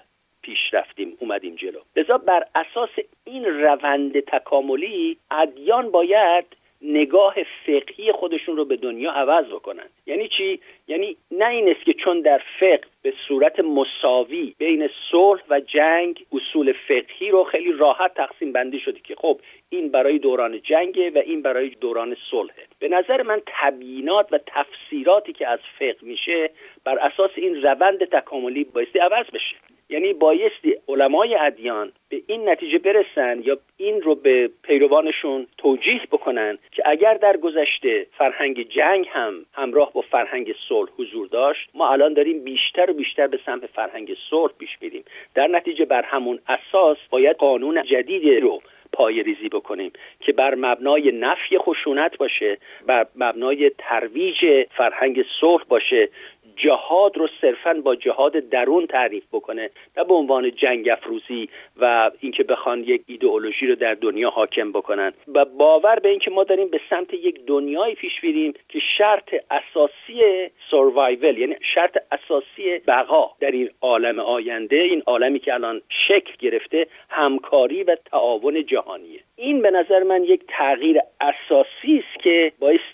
پیش 0.42 0.74
رفتیم 0.74 1.18
اومدیم 1.20 1.56
جلو. 1.56 1.80
لذا 1.96 2.18
بر 2.18 2.44
اساس 2.56 2.90
این 3.26 3.46
روند 3.46 4.20
تکاملی 4.20 5.18
ادیان 5.32 5.92
باید 5.92 6.46
نگاه 6.82 7.36
فقهی 7.66 8.12
خودشون 8.12 8.58
رو 8.58 8.66
به 8.66 8.76
دنیا 8.76 9.12
عوض 9.12 9.46
بکنن. 9.46 9.86
یعنی 10.06 10.28
چی؟ 10.28 10.60
یعنی 10.88 11.18
نه 11.32 11.48
این 11.48 11.70
است 11.70 11.86
که 11.86 11.94
چون 11.94 12.22
در 12.22 12.42
فقه 12.60 12.82
به 13.02 13.14
صورت 13.28 13.60
مساوی 13.60 14.56
بین 14.58 14.90
صلح 15.12 15.42
و 15.50 15.60
جنگ 15.60 16.26
اصول 16.32 16.74
فقهی 16.88 17.30
رو 17.30 17.44
خیلی 17.44 17.72
راحت 17.72 18.14
تقسیم 18.14 18.52
بندی 18.52 18.80
شده 18.80 19.00
که 19.00 19.16
خب 19.16 19.40
این 19.70 19.90
برای 19.90 20.20
دوران 20.20 20.62
جنگه 20.62 21.10
و 21.10 21.18
این 21.18 21.42
برای 21.42 21.70
دوران 21.70 22.18
صلحه. 22.32 22.66
به 22.80 22.88
نظر 22.88 23.22
من 23.22 23.42
تبیینات 23.46 24.34
و 24.34 24.40
تفسیراتی 24.46 25.34
که 25.34 25.48
از 25.48 25.60
فقه 25.80 25.98
میشه 26.02 26.50
بر 26.84 27.00
اساس 27.00 27.32
این 27.36 27.62
روند 27.62 28.06
تکاملی 28.06 28.64
بایستی 28.64 29.00
عوض 29.00 29.26
بشه. 29.34 29.56
یعنی 29.92 30.14
بایستی 30.14 30.76
علمای 30.88 31.36
ادیان 31.36 31.92
به 32.10 32.22
این 32.28 32.50
نتیجه 32.50 32.78
برسن 32.78 33.42
یا 33.44 33.58
این 33.78 34.02
رو 34.02 34.16
به 34.16 34.50
پیروانشون 34.64 35.48
توجیه 35.58 36.02
بکنن 36.12 36.58
که 36.72 36.84
اگر 36.86 37.14
در 37.14 37.38
گذشته 37.38 38.08
فرهنگ 38.18 38.70
جنگ 38.70 39.08
هم 39.12 39.46
همراه 39.54 39.94
با 39.94 40.02
فرهنگ 40.02 40.56
صلح 40.70 40.90
حضور 40.98 41.28
داشت 41.28 41.70
ما 41.74 41.92
الان 41.92 42.14
داریم 42.14 42.44
بیشتر 42.44 42.92
و 42.92 42.94
بیشتر 42.94 43.28
به 43.28 43.40
سمت 43.46 43.66
فرهنگ 43.66 44.18
صلح 44.30 44.52
پیش 44.60 44.78
میریم. 44.82 45.04
در 45.36 45.48
نتیجه 45.48 45.86
بر 45.86 46.02
همون 46.02 46.40
اساس 46.48 46.98
باید 47.10 47.36
قانون 47.36 47.84
جدیدی 47.84 48.40
رو 48.40 48.62
پای 48.94 49.24
ریزی 49.24 49.50
بکنیم 49.50 49.92
که 50.20 50.34
بر 50.34 50.56
مبنای 50.56 51.12
نفی 51.12 51.58
خشونت 51.58 52.18
باشه 52.18 52.58
بر 52.88 53.06
مبنای 53.16 53.72
ترویج 53.78 54.68
فرهنگ 54.78 55.26
صلح 55.42 55.64
باشه 55.70 56.10
جهاد 56.56 57.18
رو 57.18 57.28
صرفا 57.42 57.74
با 57.74 57.96
جهاد 57.96 58.32
درون 58.32 58.88
تعریف 58.88 59.24
بکنه 59.32 59.70
نه 59.98 60.04
به 60.04 60.14
عنوان 60.14 60.52
جنگ 60.52 60.90
افروزی 60.90 61.50
و 61.78 62.12
اینکه 62.20 62.44
بخوان 62.44 62.84
یک 62.84 63.02
ایدئولوژی 63.08 63.68
رو 63.68 63.76
در 63.76 63.94
دنیا 63.94 64.30
حاکم 64.30 64.72
بکنن. 64.72 65.14
و 65.36 65.46
باور 65.46 66.00
به 66.00 66.10
اینکه 66.10 66.32
ما 66.32 66.44
داریم 66.44 66.68
به 66.68 66.82
سمت 66.90 67.14
یک 67.14 67.46
دنیای 67.46 67.96
پیش 67.96 68.24
میریم 68.24 68.54
که 68.70 68.80
شرط 68.98 69.36
اساسی 69.52 70.50
سروایول 70.72 71.38
یعنی 71.38 71.56
شرط 71.76 71.98
اساسی 72.12 72.80
بقا 72.88 73.32
در 73.40 73.52
این 73.52 73.70
عالم 73.82 74.20
آینده 74.20 74.76
این 74.76 75.04
عالمی 75.06 75.40
که 75.40 75.54
الان 75.54 75.82
شکل 76.08 76.34
گرفته 76.40 76.88
همکاری 77.10 77.84
و 77.84 77.96
تعاون 77.96 78.66
جهانیه. 78.66 79.20
این 79.36 79.62
به 79.62 79.72
نظر 79.72 80.04
من 80.04 80.24
یک 80.24 80.42
تغییر 80.48 81.00
اساسی 81.22 82.04
است 82.04 82.24
که 82.24 82.52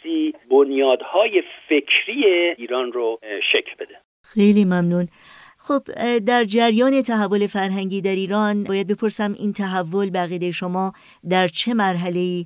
بایستی 0.08 0.34
بنیادهای 0.52 1.44
فکری 1.70 2.26
ایران 2.58 2.92
رو 2.92 3.20
شکل 3.52 3.72
بده. 3.80 3.96
خیلی 4.24 4.66
ممنون. 4.66 5.08
خب 5.60 5.82
در 6.28 6.44
جریان 6.44 7.02
تحول 7.02 7.48
فرهنگی 7.48 8.02
در 8.02 8.16
ایران 8.16 8.64
باید 8.64 8.88
بپرسم 8.88 9.34
این 9.40 9.54
تحول 9.54 10.10
بقیده 10.10 10.52
شما 10.52 10.92
در 11.30 11.48
چه 11.48 11.74
مرحله 11.74 12.46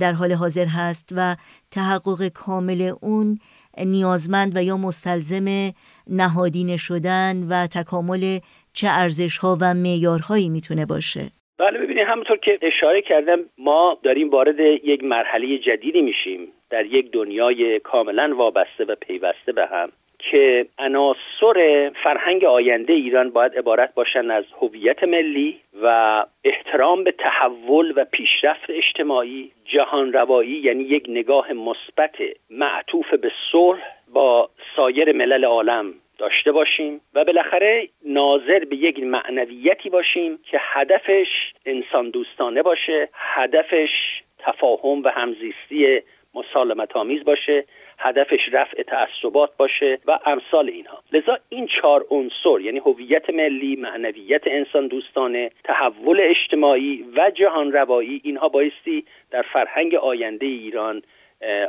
در 0.00 0.12
حال 0.12 0.32
حاضر 0.32 0.66
هست 0.66 1.12
و 1.16 1.36
تحقق 1.70 2.28
کامل 2.34 2.92
اون 3.02 3.38
نیازمند 3.84 4.56
و 4.56 4.62
یا 4.62 4.76
مستلزم 4.76 5.72
نهادینه 6.10 6.76
شدن 6.76 7.46
و 7.50 7.66
تکامل 7.66 8.38
چه 8.72 8.88
ارزش 8.90 9.38
ها 9.38 9.58
و 9.60 9.74
معیارهایی 9.74 10.48
می‌تونه 10.48 10.86
باشه؟ 10.86 11.20
بله 11.58 11.78
ببینید 11.78 12.06
همونطور 12.08 12.36
که 12.36 12.58
اشاره 12.62 13.02
کردم 13.02 13.38
ما 13.58 13.98
داریم 14.02 14.30
وارد 14.30 14.60
یک 14.84 15.04
مرحله 15.04 15.58
جدیدی 15.58 16.02
میشیم. 16.02 16.52
در 16.70 16.86
یک 16.86 17.10
دنیای 17.10 17.80
کاملا 17.80 18.34
وابسته 18.36 18.84
و 18.84 18.94
پیوسته 18.94 19.52
به 19.52 19.66
هم 19.66 19.92
که 20.18 20.66
عناصر 20.78 21.90
فرهنگ 22.02 22.44
آینده 22.44 22.92
ایران 22.92 23.30
باید 23.30 23.58
عبارت 23.58 23.94
باشن 23.94 24.30
از 24.30 24.44
هویت 24.60 25.04
ملی 25.04 25.60
و 25.82 26.24
احترام 26.44 27.04
به 27.04 27.12
تحول 27.12 27.92
و 27.96 28.04
پیشرفت 28.04 28.70
اجتماعی 28.70 29.52
جهان 29.64 30.12
روایی 30.12 30.60
یعنی 30.64 30.84
یک 30.84 31.04
نگاه 31.08 31.52
مثبت 31.52 32.14
معطوف 32.50 33.14
به 33.14 33.32
صلح 33.52 33.82
با 34.12 34.50
سایر 34.76 35.12
ملل 35.12 35.44
عالم 35.44 35.94
داشته 36.18 36.52
باشیم 36.52 37.00
و 37.14 37.24
بالاخره 37.24 37.88
ناظر 38.04 38.64
به 38.64 38.76
یک 38.76 39.02
معنویتی 39.02 39.90
باشیم 39.90 40.38
که 40.50 40.60
هدفش 40.60 41.28
انسان 41.66 42.10
دوستانه 42.10 42.62
باشه 42.62 43.08
هدفش 43.12 43.90
تفاهم 44.38 45.02
و 45.02 45.08
همزیستی 45.08 46.02
مسالمت 46.34 46.96
آمیز 46.96 47.24
باشه 47.24 47.64
هدفش 47.98 48.40
رفع 48.52 48.82
تعصبات 48.82 49.56
باشه 49.56 49.98
و 50.06 50.18
امثال 50.26 50.68
اینها. 50.68 50.98
لذا 51.12 51.38
این 51.48 51.66
چهار 51.66 52.04
عنصر 52.10 52.60
یعنی 52.60 52.78
هویت 52.78 53.30
ملی 53.30 53.76
معنویت 53.76 54.42
انسان 54.46 54.86
دوستانه 54.86 55.50
تحول 55.64 56.20
اجتماعی 56.20 57.04
و 57.16 57.30
جهان 57.30 57.72
روایی 57.72 58.20
اینها 58.24 58.48
بایستی 58.48 59.04
در 59.30 59.42
فرهنگ 59.42 59.94
آینده 59.94 60.46
ایران 60.46 61.02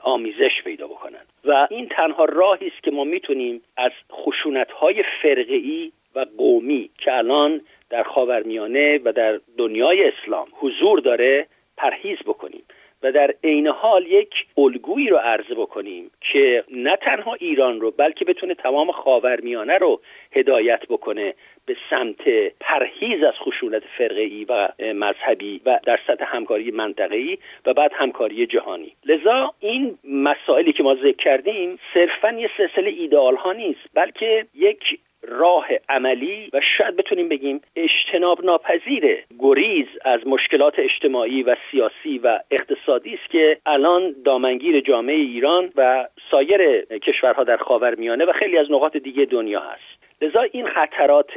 آمیزش 0.04 0.62
پیدا 0.64 0.88
بکنن. 0.88 1.22
و 1.46 1.68
این 1.70 1.88
تنها 1.88 2.26
راهی 2.26 2.68
است 2.68 2.84
که 2.84 2.92
ما 2.92 3.04
می‌تونیم 3.04 3.62
از 3.78 3.92
خشونت 4.12 4.72
های 4.72 5.04
فرقه 5.22 5.92
و 6.16 6.26
قومی 6.38 6.90
که 6.98 7.14
الان 7.14 7.62
در 7.90 8.04
خاورمیانه 8.04 9.00
و 9.04 9.12
در 9.12 9.40
دنیای 9.58 10.12
اسلام 10.12 10.48
حضور 10.52 11.00
داره 11.00 11.48
پرهیز 11.78 12.18
بکنیم. 12.26 12.64
و 13.04 13.12
در 13.12 13.34
عین 13.44 13.68
حال 13.68 14.08
یک 14.08 14.34
الگویی 14.58 15.10
رو 15.10 15.18
عرضه 15.18 15.56
بکنیم 15.56 16.12
که 16.32 16.64
نه 16.72 16.96
تنها 16.96 17.34
ایران 17.34 17.82
رو 17.82 17.92
بلکه 17.92 18.26
بتونه 18.26 18.54
تمام 18.54 18.92
خاورمیانه 18.92 19.78
رو 19.78 20.02
هدایت 20.32 20.82
بکنه 20.90 21.34
به 21.66 21.76
سمت 21.90 22.22
پرهیز 22.60 23.24
از 23.24 23.34
خشونت 23.34 23.84
فرقه 23.98 24.46
و 24.50 24.70
مذهبی 24.94 25.62
و 25.66 25.80
در 25.84 26.00
سطح 26.08 26.26
همکاری 26.28 26.72
منطقه‌ای 26.72 27.38
و 27.66 27.74
بعد 27.74 27.92
همکاری 27.94 28.46
جهانی. 28.48 28.92
لذا 29.06 29.54
این 29.60 29.98
مسائلی 30.04 30.74
که 30.74 30.84
ما 30.84 30.96
ذکر 30.96 31.24
کردیم 31.24 31.80
صرفا 31.94 32.32
یه 32.32 32.50
سلسله 32.58 32.90
ایدئال 32.90 33.36
ها 33.36 33.54
نیست 33.54 33.80
بلکه 33.94 34.46
یک 34.56 35.00
راه 35.30 35.68
عملی 35.90 36.50
و 36.54 36.62
شاید 36.78 36.96
بتونیم 36.96 37.30
بگیم 37.30 37.62
اجتناب 37.76 38.46
ناپذیر 38.46 39.24
گریز 39.40 39.88
از 40.06 40.28
مشکلات 40.28 40.80
اجتماعی 40.80 41.44
و 41.44 41.56
سیاسی 41.72 42.20
و 42.24 42.40
اقتصادی 42.52 43.14
است 43.14 43.32
که 43.32 43.58
الان 43.66 44.16
دامنگیر 44.26 44.80
جامعه 44.80 45.16
ایران 45.16 45.72
و 45.76 46.08
سایر 46.32 46.82
کشورها 46.82 47.44
در 47.44 47.58
خاورمیانه 47.58 48.26
و 48.26 48.32
خیلی 48.32 48.58
از 48.58 48.72
نقاط 48.72 48.98
دیگه 48.98 49.26
دنیا 49.26 49.60
هست. 49.60 50.00
لذا 50.22 50.42
این 50.42 50.68
خطرات 50.68 51.32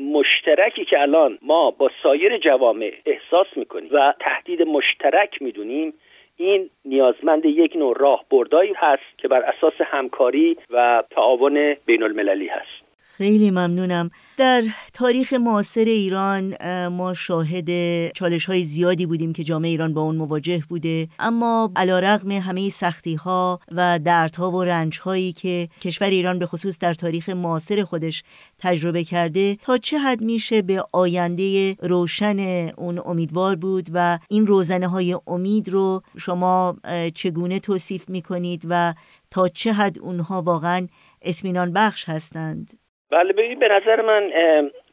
مشترکی 0.00 0.84
که 0.84 1.00
الان 1.00 1.38
ما 1.42 1.70
با 1.70 1.90
سایر 2.02 2.38
جوامع 2.38 2.92
احساس 3.06 3.46
می‌کنیم 3.56 3.88
و 3.92 4.14
تهدید 4.20 4.62
مشترک 4.62 5.42
می‌دونیم 5.42 5.94
این 6.36 6.70
نیازمند 6.84 7.44
یک 7.44 7.76
نوع 7.76 7.96
راهبردایی 7.98 8.72
هست 8.76 9.18
که 9.18 9.28
بر 9.28 9.42
اساس 9.42 9.74
همکاری 9.80 10.56
و 10.70 11.02
تعاون 11.10 11.76
بین 11.86 12.02
المللی 12.02 12.46
هست. 12.46 12.93
خیلی 13.16 13.50
ممنونم. 13.50 14.10
در 14.36 14.62
تاریخ 14.92 15.32
معاصر 15.32 15.84
ایران 15.84 16.56
ما 16.88 17.14
شاهد 17.14 17.68
چالش 18.12 18.44
های 18.44 18.64
زیادی 18.64 19.06
بودیم 19.06 19.32
که 19.32 19.44
جامعه 19.44 19.70
ایران 19.70 19.94
با 19.94 20.02
اون 20.02 20.16
مواجه 20.16 20.62
بوده. 20.68 21.08
اما 21.18 21.72
علا 21.76 21.98
رقم 21.98 22.30
همه 22.30 22.70
سختی 22.70 23.14
ها 23.14 23.60
و 23.72 23.98
دردها 23.98 24.50
و 24.50 24.64
رنج 24.64 24.98
هایی 24.98 25.32
که 25.32 25.68
کشور 25.80 26.06
ایران 26.10 26.38
به 26.38 26.46
خصوص 26.46 26.78
در 26.78 26.94
تاریخ 26.94 27.28
معاصر 27.28 27.84
خودش 27.84 28.22
تجربه 28.58 29.04
کرده 29.04 29.56
تا 29.56 29.78
چه 29.78 29.98
حد 29.98 30.20
میشه 30.20 30.62
به 30.62 30.84
آینده 30.92 31.74
روشن 31.74 32.38
اون 32.76 33.00
امیدوار 33.04 33.56
بود 33.56 33.88
و 33.92 34.18
این 34.28 34.46
روزنه 34.46 34.88
های 34.88 35.16
امید 35.26 35.68
رو 35.68 36.02
شما 36.16 36.76
چگونه 37.14 37.58
توصیف 37.58 38.08
می‌کنید 38.08 38.62
و 38.68 38.94
تا 39.30 39.48
چه 39.48 39.72
حد 39.72 39.98
اونها 39.98 40.42
واقعا 40.42 40.86
اسمینان 41.22 41.72
بخش 41.72 42.08
هستند؟ 42.08 42.83
بله 43.14 43.32
به 43.54 43.68
نظر 43.68 44.00
من 44.00 44.30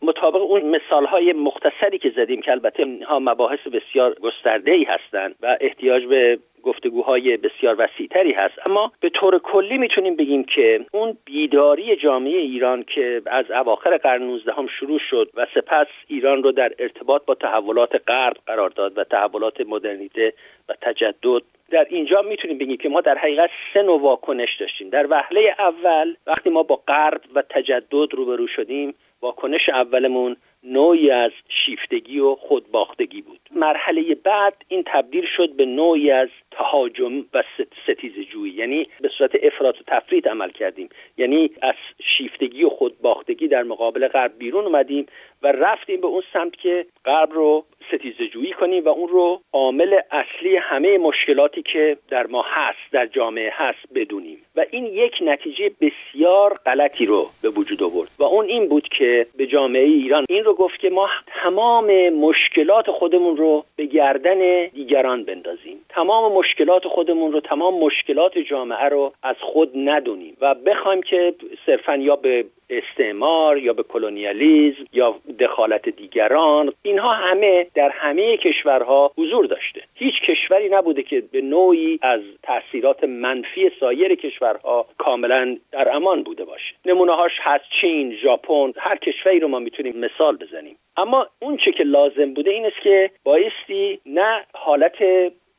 مطابق 0.01 0.41
اون 0.41 0.61
مثال 0.61 1.05
های 1.05 1.33
مختصری 1.33 1.97
که 1.97 2.09
زدیم 2.09 2.41
که 2.41 2.51
البته 2.51 2.83
اینها 2.83 3.19
مباحث 3.19 3.59
بسیار 3.59 4.13
گسترده 4.13 4.71
ای 4.71 4.83
هستند 4.83 5.35
و 5.41 5.57
احتیاج 5.61 6.05
به 6.05 6.39
گفتگوهای 6.63 7.37
بسیار 7.37 7.75
وسیعتری 7.79 8.31
هست. 8.31 8.69
اما 8.69 8.91
به 8.99 9.09
طور 9.09 9.39
کلی 9.39 9.77
می‌تونیم 9.77 10.15
بگیم 10.15 10.43
که 10.43 10.85
اون 10.91 11.17
بیداری 11.25 11.95
جامعه 11.95 12.37
ایران 12.37 12.83
که 12.83 13.21
از 13.25 13.51
اواخر 13.51 13.97
قرن 13.97 14.23
19 14.23 14.53
هم 14.53 14.67
شروع 14.67 14.99
شد 15.09 15.29
و 15.35 15.47
سپس 15.55 15.87
ایران 16.07 16.43
رو 16.43 16.51
در 16.51 16.71
ارتباط 16.79 17.25
با 17.25 17.35
تحولات 17.35 18.01
غرب 18.07 18.37
قرار 18.45 18.69
داد 18.69 18.97
و 18.97 19.03
تحولات 19.03 19.61
مدرنیته 19.61 20.33
و 20.69 20.73
تجدد 20.81 21.41
در 21.71 21.87
اینجا 21.89 22.21
می‌تونیم 22.21 22.57
بگیم 22.57 22.77
که 22.77 22.89
ما 22.89 23.01
در 23.01 23.17
حقیقت 23.17 23.49
سه 23.73 23.81
نوع 23.81 24.01
واکنش 24.01 24.57
داشتیم. 24.59 24.89
در 24.89 25.07
وهله 25.09 25.55
اول 25.59 26.15
وقتی 26.27 26.49
ما 26.49 26.63
با 26.63 26.75
غرب 26.87 27.21
و 27.35 27.41
تجدد 27.49 28.13
روبرو 28.13 28.47
شدیم 28.47 28.93
واکنش 29.21 29.69
اولمون 29.69 30.35
نوعی 30.63 31.11
از 31.11 31.31
شیفتگی 31.65 32.19
و 32.19 32.35
خودباختگی 32.35 33.21
بود. 33.21 33.39
مرحله 33.55 34.15
بعد 34.15 34.53
این 34.67 34.83
تبدیل 34.85 35.25
شد 35.37 35.53
به 35.55 35.65
نوعی 35.65 36.11
از 36.11 36.29
تهاجم 36.51 37.19
و 37.33 37.43
ستیز 37.83 38.27
جویی 38.31 38.53
یعنی 38.53 38.87
به 39.01 39.09
صورت 39.17 39.31
افراط 39.43 39.75
و 39.81 39.83
تفرید 39.87 40.27
عمل 40.27 40.49
کردیم. 40.49 40.89
یعنی 41.17 41.51
از 41.61 41.75
شیفتگی 42.17 42.63
و 42.63 42.69
خودباختگی 42.69 43.47
در 43.47 43.63
مقابل 43.63 44.07
غرب 44.07 44.37
بیرون 44.37 44.65
اومدیم 44.65 45.05
و 45.43 45.47
رفتیم 45.47 46.01
به 46.01 46.07
اون 46.07 46.23
سمت 46.33 46.55
که 46.55 46.85
غرب 47.05 47.33
رو 47.33 47.65
ستیزه 47.87 48.27
جویی 48.27 48.53
کنیم 48.53 48.85
و 48.85 48.89
اون 48.89 49.09
رو 49.09 49.41
عامل 49.53 49.99
اصلی 50.11 50.55
همه 50.55 50.97
مشکلاتی 50.97 51.61
که 51.61 51.97
در 52.09 52.27
ما 52.27 52.45
هست 52.47 52.91
در 52.91 53.05
جامعه 53.05 53.51
هست 53.53 53.93
بدونیم. 53.95 54.37
و 54.55 54.65
این 54.71 54.85
یک 54.85 55.13
نتیجه 55.21 55.71
بسیار 55.81 56.53
غلطی 56.65 57.05
رو 57.05 57.25
به 57.43 57.49
وجود 57.49 57.83
آورد. 57.83 58.09
و 58.19 58.23
اون 58.23 58.45
این 58.45 58.67
بود 58.67 58.87
که 58.97 59.25
به 59.37 59.47
جامعه 59.47 59.83
ایران 59.83 60.25
این 60.29 60.43
رو 60.43 60.53
گفت 60.53 60.79
که 60.79 60.89
ما 60.89 61.09
تمام 61.43 62.09
مشکلات 62.09 62.91
خودمون 62.91 63.37
رو 63.37 63.65
به 63.75 63.85
گردن 63.85 64.67
دیگران 64.67 65.23
بندازیم. 65.23 65.77
تمام 65.89 66.31
مشکلات 66.31 66.87
خودمون 66.87 67.31
رو 67.31 67.39
تمام 67.39 67.79
مشکلات 67.79 68.37
جامعه 68.37 68.89
رو 68.89 69.13
از 69.23 69.35
خود 69.39 69.71
ندونیم. 69.75 70.37
و 70.41 70.55
بخوایم 70.55 71.01
که 71.01 71.33
صرفا 71.65 71.95
یا 71.95 72.15
به 72.15 72.45
استعمار 72.71 73.57
یا 73.57 73.73
به 73.73 73.83
کلونیالیزم 73.83 74.85
یا 74.93 75.15
دخالت 75.31 75.89
دیگران 75.89 76.73
اینها 76.83 77.13
همه 77.13 77.67
در 77.75 77.89
همه 77.89 78.37
کشورها 78.37 79.11
حضور 79.17 79.45
داشته. 79.45 79.81
هیچ 79.95 80.13
کشوری 80.21 80.69
نبوده 80.69 81.03
که 81.03 81.23
به 81.31 81.41
نوعی 81.41 81.99
از 82.01 82.21
تاثیرات 82.43 83.03
منفی 83.03 83.71
سایر 83.79 84.15
کشورها 84.15 84.85
کاملا 84.97 85.57
در 85.71 85.95
امان 85.95 86.23
بوده 86.23 86.45
باشه. 86.45 86.75
نمونه 86.85 87.11
هاش 87.11 87.31
هست 87.41 87.65
چین 87.81 88.15
ژاپن 88.15 88.73
هر 88.77 88.95
کشوری 88.95 89.39
رو 89.39 89.47
ما 89.47 89.59
می‌تونیم 89.59 89.97
مثال 89.97 90.35
بزنیم. 90.37 90.77
اما 90.97 91.27
اون 91.39 91.57
چه 91.57 91.71
که 91.71 91.83
لازم 91.83 92.33
بوده 92.33 92.51
این 92.51 92.65
است 92.65 92.81
که 92.83 93.11
بایستی 93.23 93.99
نه 94.05 94.45
حالت 94.53 94.95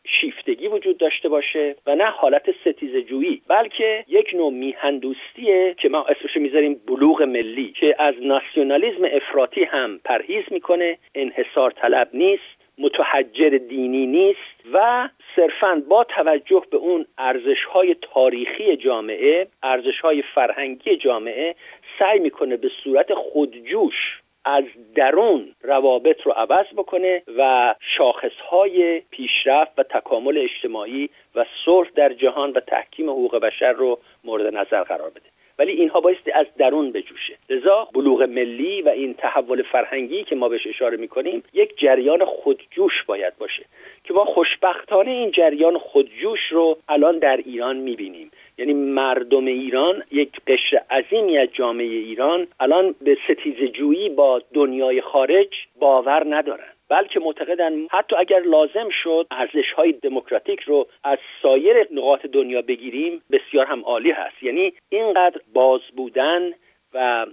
شیفتگی 0.06 0.68
وجود 0.68 0.98
داشته 0.98 1.28
باشه 1.28 1.76
و 1.86 1.94
نه 1.94 2.04
حالت 2.04 2.50
ستیز 2.60 2.96
جویی 2.96 3.42
بلکه 3.48 4.04
یک 4.08 4.34
نوع 4.34 4.52
میهندوستیه 4.52 5.74
که 5.78 5.88
ما 5.88 6.04
اسمشو 6.04 6.40
می‌ذاریم 6.40 6.80
بلوغ 6.86 7.22
ملی 7.22 7.72
که 7.80 7.96
از 7.98 8.14
ناسیونالیزم 8.22 9.04
افراطی 9.12 9.64
هم 9.64 10.00
پرهیز 10.04 10.44
می‌کنه 10.50 10.98
انحصار 11.14 11.70
طلب 11.70 12.08
نیست 12.14 12.62
متحجر 12.78 13.58
دینی 13.68 14.06
نیست 14.06 14.66
و 14.72 15.08
صرفا 15.36 15.82
با 15.88 16.04
توجه 16.04 16.62
به 16.70 16.76
اون 16.76 17.06
ارزش 17.18 17.64
های 17.72 17.96
تاریخی 18.02 18.76
جامعه 18.76 19.46
ارزش 19.62 20.00
های 20.00 20.22
فرهنگی 20.34 20.96
جامعه 20.96 21.54
سعی 21.98 22.18
می‌کنه 22.18 22.56
به 22.56 22.70
صورت 22.84 23.14
خودجوش 23.14 24.21
از 24.44 24.64
درون 24.94 25.54
روابط 25.62 26.20
رو 26.20 26.32
عوض 26.32 26.66
بکنه 26.76 27.22
و 27.38 27.74
شاخصهای 27.96 29.02
پیشرفت 29.10 29.78
و 29.78 29.82
تکامل 29.82 30.38
اجتماعی 30.38 31.10
و 31.34 31.44
صلح 31.64 31.88
در 31.94 32.12
جهان 32.12 32.50
و 32.50 32.60
تحکیم 32.60 33.10
حقوق 33.10 33.36
بشر 33.36 33.72
رو 33.72 33.98
مورد 34.24 34.54
نظر 34.54 34.82
قرار 34.82 35.10
بده. 35.10 35.32
ولی 35.58 35.72
اینها 35.72 36.00
بایستی 36.00 36.30
از 36.30 36.46
درون 36.58 36.92
بجوشه. 36.92 37.36
لذا 37.50 37.88
بلوغ 37.94 38.22
ملی 38.22 38.82
و 38.82 38.88
این 38.88 39.14
تحول 39.14 39.62
فرهنگی 39.62 40.24
که 40.24 40.36
ما 40.36 40.48
بهش 40.48 40.66
اشاره 40.66 40.96
می‌کنیم 40.96 41.42
یک 41.52 41.78
جریان 41.78 42.24
خودجوش 42.24 43.02
باید 43.06 43.38
باشه 43.38 43.64
که 44.04 44.14
ما 44.14 44.24
خوشبختانه 44.24 45.10
این 45.10 45.30
جریان 45.30 45.78
خودجوش 45.78 46.40
رو 46.50 46.78
الان 46.88 47.18
در 47.18 47.36
ایران 47.36 47.76
می‌بینیم. 47.76 48.30
یعنی 48.58 48.72
مردم 48.74 49.46
ایران 49.46 50.02
یک 50.10 50.30
قشر 50.46 50.82
عظیمی 50.90 51.38
از 51.38 51.48
جامعه 51.52 51.86
ایران 51.86 52.46
الان 52.60 52.94
به 53.00 53.16
ستیز 53.24 53.72
جویی 53.72 54.08
با 54.08 54.42
دنیای 54.54 55.00
خارج 55.00 55.48
باور 55.80 56.34
ندارن. 56.36 56.72
بلکه 56.88 57.20
معتقدن 57.20 57.86
حتی 57.90 58.16
اگر 58.16 58.40
لازم 58.40 58.88
شد 59.02 59.26
ارزش 59.30 59.72
های 59.76 59.92
دموکراتیک 59.92 60.60
رو 60.60 60.86
از 61.04 61.18
سایر 61.42 61.86
نقاط 61.92 62.26
دنیا 62.26 62.62
بگیریم 62.62 63.22
بسیار 63.30 63.66
هم 63.66 63.82
عالی 63.84 64.10
هست. 64.10 64.42
یعنی 64.42 64.72
اینقدر 64.88 65.40
باز 65.54 65.80
بودن 65.96 66.52
و 66.94 67.26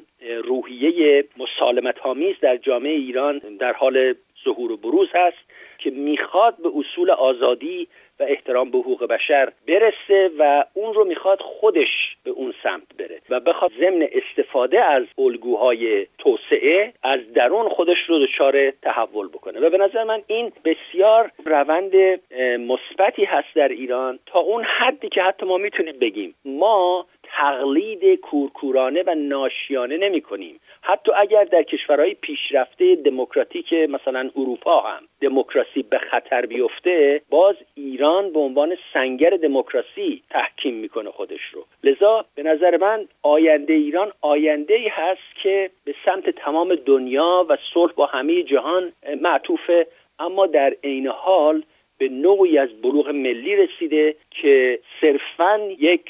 روحیه 0.44 1.26
مسالمت 1.38 2.00
آمیز 2.00 2.36
در 2.42 2.58
جامعه 2.58 2.94
ایران 2.94 3.42
در 3.60 3.74
حال 3.74 4.14
ظهور 4.46 4.72
و 4.72 4.78
بروز 4.78 5.10
هست 5.14 5.38
که 5.78 5.90
می‌خواد 5.90 6.56
به 6.58 6.70
اصول 6.76 7.12
آزادی 7.12 7.88
و 8.20 8.24
احترام 8.24 8.72
به 8.72 8.78
حقوق 8.78 9.08
بشر 9.08 9.52
برسه 9.68 10.32
و 10.40 10.66
اون 10.74 10.94
رو 10.94 11.06
می‌خواد 11.06 11.42
خودش 11.42 12.18
به 12.24 12.32
اون 12.32 12.54
سمت 12.64 12.98
بره 12.98 13.22
و 13.30 13.40
بخواد 13.40 13.72
ضمن 13.80 14.08
استفاده 14.12 14.84
از 14.84 15.04
الگوهای 15.18 16.08
توسعه 16.18 16.94
از 17.04 17.34
درون 17.34 17.70
خودش 17.70 17.98
رو 18.08 18.26
دچار 18.26 18.72
تحول 18.72 19.28
بکنه. 19.28 19.60
و 19.60 19.70
به 19.70 19.78
نظر 19.78 20.04
من 20.04 20.22
این 20.28 20.52
بسیار 20.66 21.32
روند 21.46 21.96
مثبتی 22.60 23.26
هست 23.26 23.56
در 23.56 23.68
ایران 23.68 24.20
تا 24.26 24.40
اون 24.40 24.64
حدی 24.64 25.10
که 25.10 25.22
حتی 25.22 25.46
ما 25.46 25.58
می‌تونیم 25.58 26.00
بگیم. 26.00 26.36
ما 26.46 27.06
تقلید 27.24 28.20
کورکورانه 28.20 29.04
و 29.08 29.16
ناشیانه 29.16 29.98
نمی 29.98 30.22
کنیم 30.22 30.60
حتی 30.82 31.12
اگر 31.16 31.44
در 31.44 31.64
کشورهای 31.64 32.14
پیشرفته 32.14 32.96
دموکراتیک 32.96 33.74
مثلا 33.74 34.30
اروپا 34.36 34.80
هم 34.80 35.04
دموکراسی 35.22 35.84
به 35.84 35.98
خطر 35.98 36.46
بیفته 36.46 37.22
باز 37.30 37.56
ایران 37.76 38.34
به 38.34 38.40
عنوان 38.40 38.78
سنگر 38.94 39.30
دموکراسی 39.30 40.24
تحکیم 40.30 40.74
می‌کنه 40.74 41.12
خودش 41.12 41.42
رو. 41.54 41.66
لذا 41.84 42.26
به 42.36 42.44
نظر 42.44 42.78
من 42.78 43.08
آینده 43.24 43.74
ایران 43.74 44.12
آینده 44.22 44.74
ای 44.74 44.88
هست 44.88 45.36
که 45.44 45.70
به 45.86 45.96
سمت 46.06 46.30
تمام 46.30 46.76
دنیا 46.76 47.46
و 47.50 47.58
صلح 47.74 47.92
با 47.92 48.06
همه 48.06 48.44
جهان 48.44 48.92
معطوفه 49.22 49.88
اما 50.20 50.48
در 50.48 50.76
عین 50.84 51.08
حال 51.08 51.64
به 52.00 52.10
نوعی 52.10 52.58
از 52.58 52.70
بلوغ 52.82 53.10
ملی 53.10 53.56
رسیده 53.56 54.16
که 54.32 54.80
صرفا 55.02 55.60
یک 55.80 56.10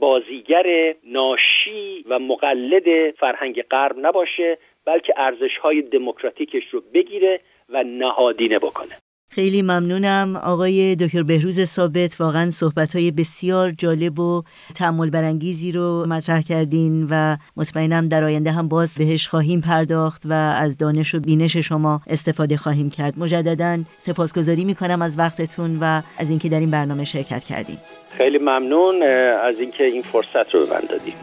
بازیگر 0.00 0.94
ناشی 1.04 2.04
و 2.08 2.18
مقلد 2.18 3.10
فرهنگ 3.10 3.62
غرب 3.62 3.96
نباشه 3.98 4.58
بلکه 4.84 5.14
ارزش 5.16 5.58
های 5.62 5.82
دموکراتیکش 5.82 6.62
رو 6.70 6.82
بگیره 6.94 7.40
و 7.68 7.84
نهادینه 7.84 8.58
بکنه. 8.58 9.07
خیلی 9.38 9.62
ممنونم. 9.62 10.36
آقای 10.36 10.96
دکتر 10.96 11.22
بهروز 11.22 11.64
ثابت 11.64 12.20
واقعا 12.20 12.50
صحبت 12.50 12.96
های 12.96 13.10
بسیار 13.10 13.70
جالب 13.70 14.18
و 14.18 14.42
تعمل 14.74 15.10
برانگیزی 15.10 15.72
رو 15.72 16.06
مطرح 16.08 16.42
کردین 16.42 17.06
و 17.10 17.36
مطمئنم 17.56 18.08
در 18.08 18.24
آینده 18.24 18.50
هم 18.52 18.68
باز 18.68 18.94
بهش 18.98 19.28
خواهیم 19.28 19.60
پرداخت 19.60 20.22
و 20.26 20.32
از 20.32 20.76
دانش 20.76 21.14
و 21.14 21.20
بینش 21.20 21.56
شما 21.56 22.00
استفاده 22.06 22.56
خواهیم 22.56 22.90
کرد. 22.90 23.18
مجددا 23.18 23.78
سپاسگزاری 23.98 24.64
می‌کنم 24.64 25.02
از 25.02 25.18
وقتتون 25.18 25.78
و 25.80 26.02
از 26.18 26.30
اینکه 26.30 26.48
در 26.48 26.60
این 26.60 26.70
برنامه 26.70 27.04
شرکت 27.04 27.44
کردیم 27.44 27.78
خیلی 28.10 28.38
ممنون 28.38 29.02
از 29.42 29.60
اینکه 29.60 29.84
این 29.84 30.02
فرصت 30.02 30.54
رو 30.54 30.66
به 30.66 30.72
من 30.72 30.82
دادیم 30.90 31.14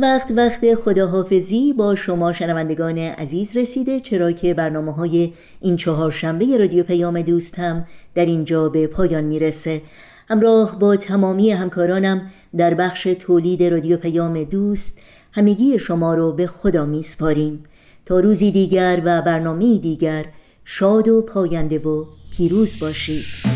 وقت 0.00 0.30
وقت 0.36 0.74
خداحافظی 0.74 1.72
با 1.72 1.94
شما 1.94 2.32
شنوندگان 2.32 2.98
عزیز 2.98 3.56
رسیده 3.56 4.00
چرا 4.00 4.32
که 4.32 4.54
برنامه 4.54 4.92
های 4.92 5.32
این 5.60 5.76
چهار 5.76 6.10
شنبه 6.10 6.58
رادیو 6.58 6.84
پیام 6.84 7.22
دوست 7.22 7.58
هم 7.58 7.84
در 8.14 8.26
اینجا 8.26 8.68
به 8.68 8.86
پایان 8.86 9.24
می‌رسه. 9.24 9.82
همراه 10.28 10.78
با 10.78 10.96
تمامی 10.96 11.50
همکارانم 11.50 12.30
در 12.56 12.74
بخش 12.74 13.02
تولید 13.02 13.62
رادیو 13.62 13.96
پیام 13.96 14.44
دوست 14.44 14.98
همگی 15.32 15.78
شما 15.78 16.14
رو 16.14 16.32
به 16.32 16.46
خدا 16.46 16.86
میسپاریم. 16.86 17.64
تا 18.06 18.20
روزی 18.20 18.50
دیگر 18.50 19.02
و 19.04 19.22
برنامه 19.22 19.78
دیگر 19.78 20.24
شاد 20.64 21.08
و 21.08 21.22
پاینده 21.22 21.78
و 21.78 22.04
پیروز 22.36 22.78
باشید. 22.80 23.49